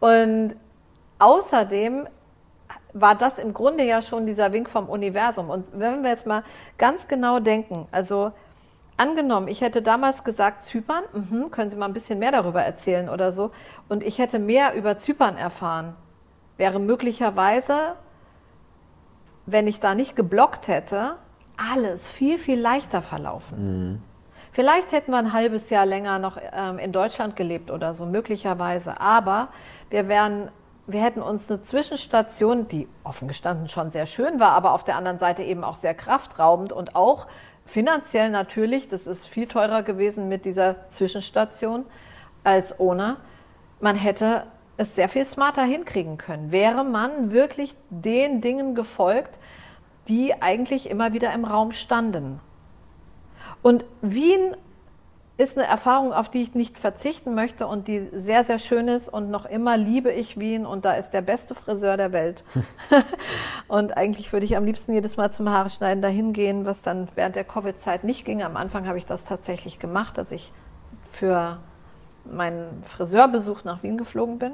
[0.00, 0.56] Und
[1.18, 2.08] außerdem
[2.94, 5.50] war das im Grunde ja schon dieser Wink vom Universum.
[5.50, 6.42] Und wenn wir jetzt mal
[6.78, 8.32] ganz genau denken, also
[8.96, 13.08] angenommen, ich hätte damals gesagt, Zypern, mh, können Sie mal ein bisschen mehr darüber erzählen
[13.08, 13.50] oder so,
[13.88, 15.94] und ich hätte mehr über Zypern erfahren,
[16.56, 17.94] wäre möglicherweise,
[19.46, 21.16] wenn ich da nicht geblockt hätte,
[21.56, 23.92] alles viel, viel leichter verlaufen.
[23.92, 24.02] Mhm.
[24.52, 29.00] Vielleicht hätten wir ein halbes Jahr länger noch ähm, in Deutschland gelebt oder so, möglicherweise.
[29.00, 29.48] Aber
[29.90, 30.48] wir wären
[30.86, 34.96] wir hätten uns eine Zwischenstation, die offen gestanden schon sehr schön war, aber auf der
[34.96, 37.26] anderen Seite eben auch sehr kraftraubend und auch
[37.64, 41.86] Finanziell natürlich, das ist viel teurer gewesen mit dieser Zwischenstation
[42.44, 43.16] als ohne.
[43.80, 44.46] Man hätte
[44.76, 46.52] es sehr viel smarter hinkriegen können.
[46.52, 49.38] Wäre man wirklich den Dingen gefolgt,
[50.08, 52.40] die eigentlich immer wieder im Raum standen.
[53.62, 54.56] Und Wien
[55.36, 59.08] ist eine Erfahrung, auf die ich nicht verzichten möchte und die sehr, sehr schön ist.
[59.08, 62.44] Und noch immer liebe ich Wien und da ist der beste Friseur der Welt.
[63.68, 67.08] und eigentlich würde ich am liebsten jedes Mal zum Haare schneiden dahin gehen, was dann
[67.16, 68.44] während der Covid-Zeit nicht ging.
[68.44, 70.52] Am Anfang habe ich das tatsächlich gemacht, dass ich
[71.10, 71.58] für
[72.24, 74.52] meinen Friseurbesuch nach Wien geflogen bin.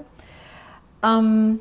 [1.02, 1.60] Ähm,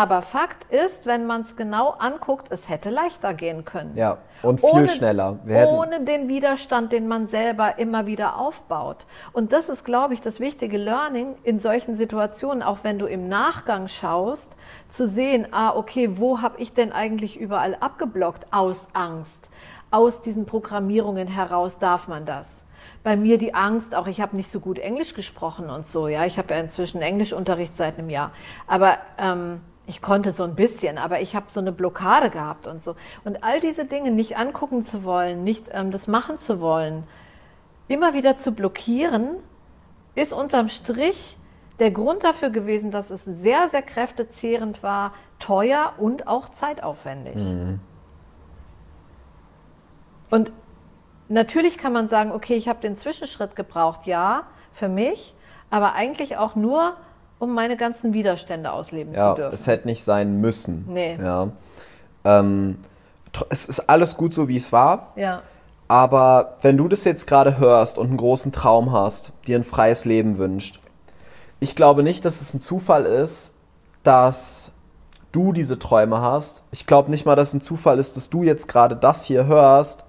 [0.00, 3.94] aber Fakt ist, wenn man es genau anguckt, es hätte leichter gehen können.
[3.96, 5.38] Ja, und viel ohne, schneller.
[5.68, 9.04] ohne den Widerstand, den man selber immer wieder aufbaut.
[9.34, 13.28] Und das ist, glaube ich, das wichtige Learning in solchen Situationen, auch wenn du im
[13.28, 14.56] Nachgang schaust,
[14.88, 19.50] zu sehen, ah, okay, wo habe ich denn eigentlich überall abgeblockt aus Angst?
[19.90, 22.64] Aus diesen Programmierungen heraus darf man das
[23.02, 26.26] bei mir die Angst, auch ich habe nicht so gut Englisch gesprochen und so, ja,
[26.26, 28.32] ich habe ja inzwischen Englischunterricht seit einem Jahr,
[28.66, 32.82] aber ähm, ich konnte so ein bisschen, aber ich habe so eine Blockade gehabt und
[32.82, 32.94] so.
[33.24, 37.04] Und all diese Dinge nicht angucken zu wollen, nicht ähm, das machen zu wollen,
[37.88, 39.36] immer wieder zu blockieren,
[40.14, 41.36] ist unterm Strich
[41.80, 47.36] der Grund dafür gewesen, dass es sehr, sehr kräftezehrend war, teuer und auch zeitaufwendig.
[47.36, 47.80] Mhm.
[50.28, 50.52] Und
[51.28, 55.34] natürlich kann man sagen, okay, ich habe den Zwischenschritt gebraucht, ja, für mich,
[55.70, 56.96] aber eigentlich auch nur,
[57.40, 59.54] um meine ganzen Widerstände ausleben ja, zu dürfen.
[59.54, 60.84] Es hätte nicht sein müssen.
[60.88, 61.16] Nee.
[61.20, 61.48] Ja.
[62.24, 62.76] Ähm,
[63.48, 65.12] es ist alles gut so, wie es war.
[65.16, 65.42] Ja.
[65.88, 70.04] Aber wenn du das jetzt gerade hörst und einen großen Traum hast, dir ein freies
[70.04, 70.80] Leben wünscht,
[71.58, 73.54] ich glaube nicht, dass es ein Zufall ist,
[74.02, 74.72] dass
[75.32, 76.62] du diese Träume hast.
[76.70, 79.46] Ich glaube nicht mal, dass es ein Zufall ist, dass du jetzt gerade das hier
[79.46, 80.04] hörst.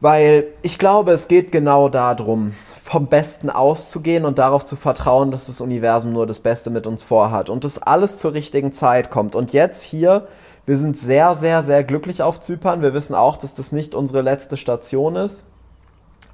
[0.00, 2.54] Weil ich glaube, es geht genau darum,
[2.88, 7.04] vom Besten auszugehen und darauf zu vertrauen, dass das Universum nur das Beste mit uns
[7.04, 9.34] vorhat und dass alles zur richtigen Zeit kommt.
[9.34, 10.26] Und jetzt hier,
[10.64, 12.80] wir sind sehr, sehr, sehr glücklich auf Zypern.
[12.80, 15.44] Wir wissen auch, dass das nicht unsere letzte Station ist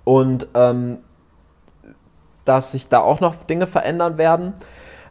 [0.04, 0.98] und ähm,
[2.44, 4.52] dass sich da auch noch Dinge verändern werden.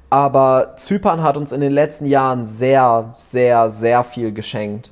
[0.10, 4.92] Aber Zypern hat uns in den letzten Jahren sehr, sehr, sehr viel geschenkt.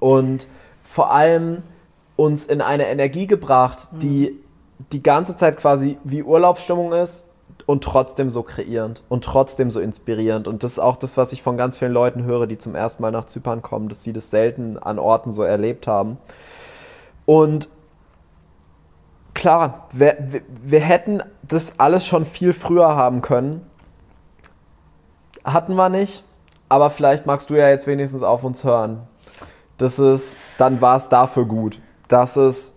[0.00, 0.48] Und
[0.82, 1.62] vor allem
[2.16, 4.43] uns in eine Energie gebracht, die mhm
[4.94, 7.24] die ganze Zeit quasi wie Urlaubsstimmung ist
[7.66, 10.46] und trotzdem so kreierend und trotzdem so inspirierend.
[10.46, 13.02] Und das ist auch das, was ich von ganz vielen Leuten höre, die zum ersten
[13.02, 16.16] Mal nach Zypern kommen, dass sie das selten an Orten so erlebt haben.
[17.26, 17.68] Und
[19.34, 20.16] klar, wir,
[20.62, 23.66] wir, hätten das alles schon viel früher haben können.
[25.44, 26.22] Hatten wir nicht,
[26.68, 29.00] aber vielleicht magst du ja jetzt wenigstens auf uns hören.
[29.76, 31.80] Das ist, dann war es dafür gut.
[32.06, 32.74] Dass es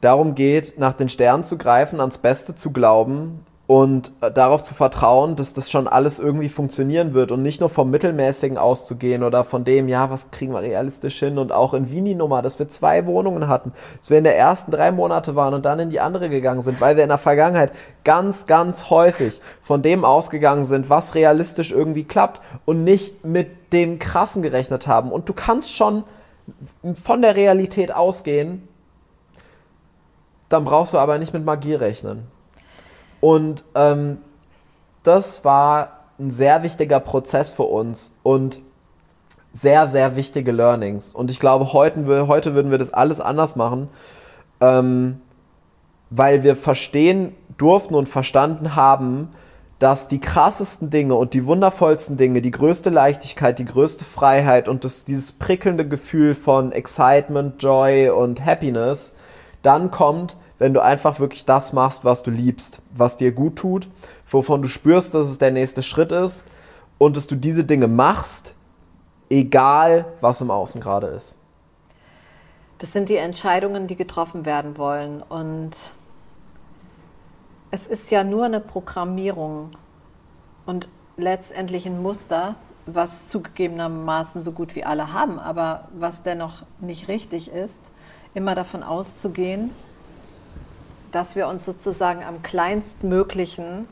[0.00, 4.74] darum geht, nach den Sternen zu greifen, ans Beste zu glauben und äh, darauf zu
[4.74, 9.44] vertrauen, dass das schon alles irgendwie funktionieren wird und nicht nur vom Mittelmäßigen auszugehen oder
[9.44, 12.58] von dem, ja, was kriegen wir realistisch hin und auch in Wien die Nummer, dass
[12.58, 15.90] wir zwei Wohnungen hatten, dass wir in der ersten drei Monate waren und dann in
[15.90, 17.70] die andere gegangen sind, weil wir in der Vergangenheit
[18.02, 24.00] ganz, ganz häufig von dem ausgegangen sind, was realistisch irgendwie klappt und nicht mit dem
[24.00, 25.12] Krassen gerechnet haben.
[25.12, 26.02] Und du kannst schon
[27.00, 28.66] von der Realität ausgehen,
[30.50, 32.26] dann brauchst du aber nicht mit Magie rechnen.
[33.20, 34.18] Und ähm,
[35.02, 38.60] das war ein sehr wichtiger Prozess für uns und
[39.52, 41.14] sehr, sehr wichtige Learnings.
[41.14, 43.88] Und ich glaube, heute, heute würden wir das alles anders machen,
[44.60, 45.20] ähm,
[46.10, 49.30] weil wir verstehen durften und verstanden haben,
[49.78, 54.84] dass die krassesten Dinge und die wundervollsten Dinge, die größte Leichtigkeit, die größte Freiheit und
[54.84, 59.12] das, dieses prickelnde Gefühl von Excitement, Joy und Happiness
[59.62, 63.88] dann kommt, wenn du einfach wirklich das machst, was du liebst, was dir gut tut,
[64.26, 66.44] wovon du spürst, dass es der nächste Schritt ist
[66.98, 68.54] und dass du diese Dinge machst,
[69.30, 71.36] egal was im Außen gerade ist.
[72.78, 75.22] Das sind die Entscheidungen, die getroffen werden wollen.
[75.22, 75.92] Und
[77.70, 79.70] es ist ja nur eine Programmierung
[80.66, 82.56] und letztendlich ein Muster,
[82.86, 87.89] was zugegebenermaßen so gut wie alle haben, aber was dennoch nicht richtig ist,
[88.34, 89.70] immer davon auszugehen,
[91.12, 93.88] dass wir uns sozusagen am kleinstmöglichen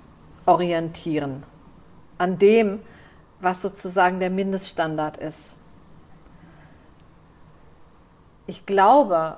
[0.46, 1.42] orientieren,
[2.16, 2.80] an dem,
[3.40, 5.54] was sozusagen der Mindeststandard ist.
[8.46, 9.36] Ich glaube,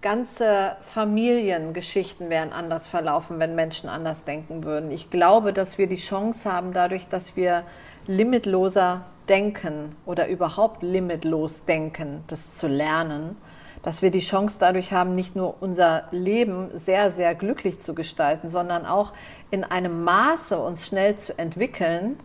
[0.00, 4.90] ganze Familiengeschichten wären anders verlaufen, wenn Menschen anders denken würden.
[4.90, 7.64] Ich glaube, dass wir die Chance haben, dadurch, dass wir
[8.06, 13.36] limitloser denken oder überhaupt limitlos denken, das zu lernen,
[13.82, 18.50] dass wir die Chance dadurch haben, nicht nur unser Leben sehr, sehr glücklich zu gestalten,
[18.50, 19.12] sondern auch
[19.50, 22.18] in einem Maße uns schnell zu entwickeln,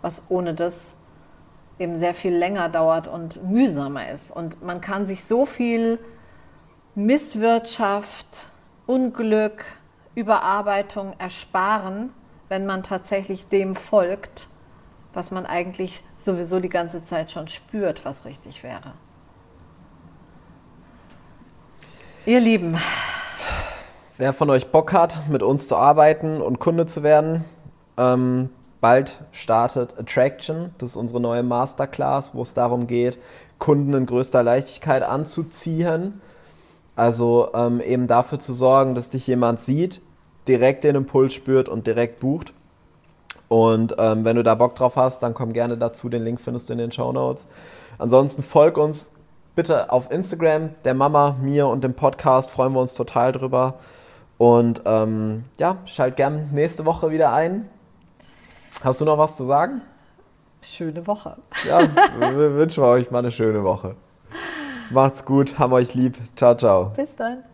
[0.00, 0.96] was ohne das
[1.78, 4.30] eben sehr viel länger dauert und mühsamer ist.
[4.30, 5.98] Und man kann sich so viel
[6.94, 8.46] Misswirtschaft,
[8.86, 9.64] Unglück,
[10.14, 12.12] Überarbeitung ersparen,
[12.48, 14.48] wenn man tatsächlich dem folgt,
[15.12, 18.92] was man eigentlich sowieso die ganze Zeit schon spürt, was richtig wäre.
[22.24, 22.76] Ihr Lieben.
[24.16, 27.44] Wer von euch Bock hat, mit uns zu arbeiten und Kunde zu werden,
[27.98, 28.50] ähm,
[28.80, 30.72] bald startet Attraction.
[30.78, 33.18] Das ist unsere neue Masterclass, wo es darum geht,
[33.58, 36.20] Kunden in größter Leichtigkeit anzuziehen.
[36.94, 40.00] Also ähm, eben dafür zu sorgen, dass dich jemand sieht,
[40.46, 42.52] direkt den Impuls spürt und direkt bucht.
[43.48, 46.08] Und ähm, wenn du da Bock drauf hast, dann komm gerne dazu.
[46.08, 47.46] Den Link findest du in den Show Notes.
[47.98, 49.10] Ansonsten folg uns
[49.54, 52.50] bitte auf Instagram, der Mama, mir und dem Podcast.
[52.50, 53.74] Freuen wir uns total drüber.
[54.38, 57.68] Und ähm, ja, schalt gern nächste Woche wieder ein.
[58.82, 59.82] Hast du noch was zu sagen?
[60.62, 61.36] Schöne Woche.
[61.66, 61.80] Ja,
[62.18, 63.96] wir wünschen euch mal eine schöne Woche.
[64.90, 66.16] Macht's gut, haben euch lieb.
[66.36, 66.92] Ciao, ciao.
[66.96, 67.44] Bis dann.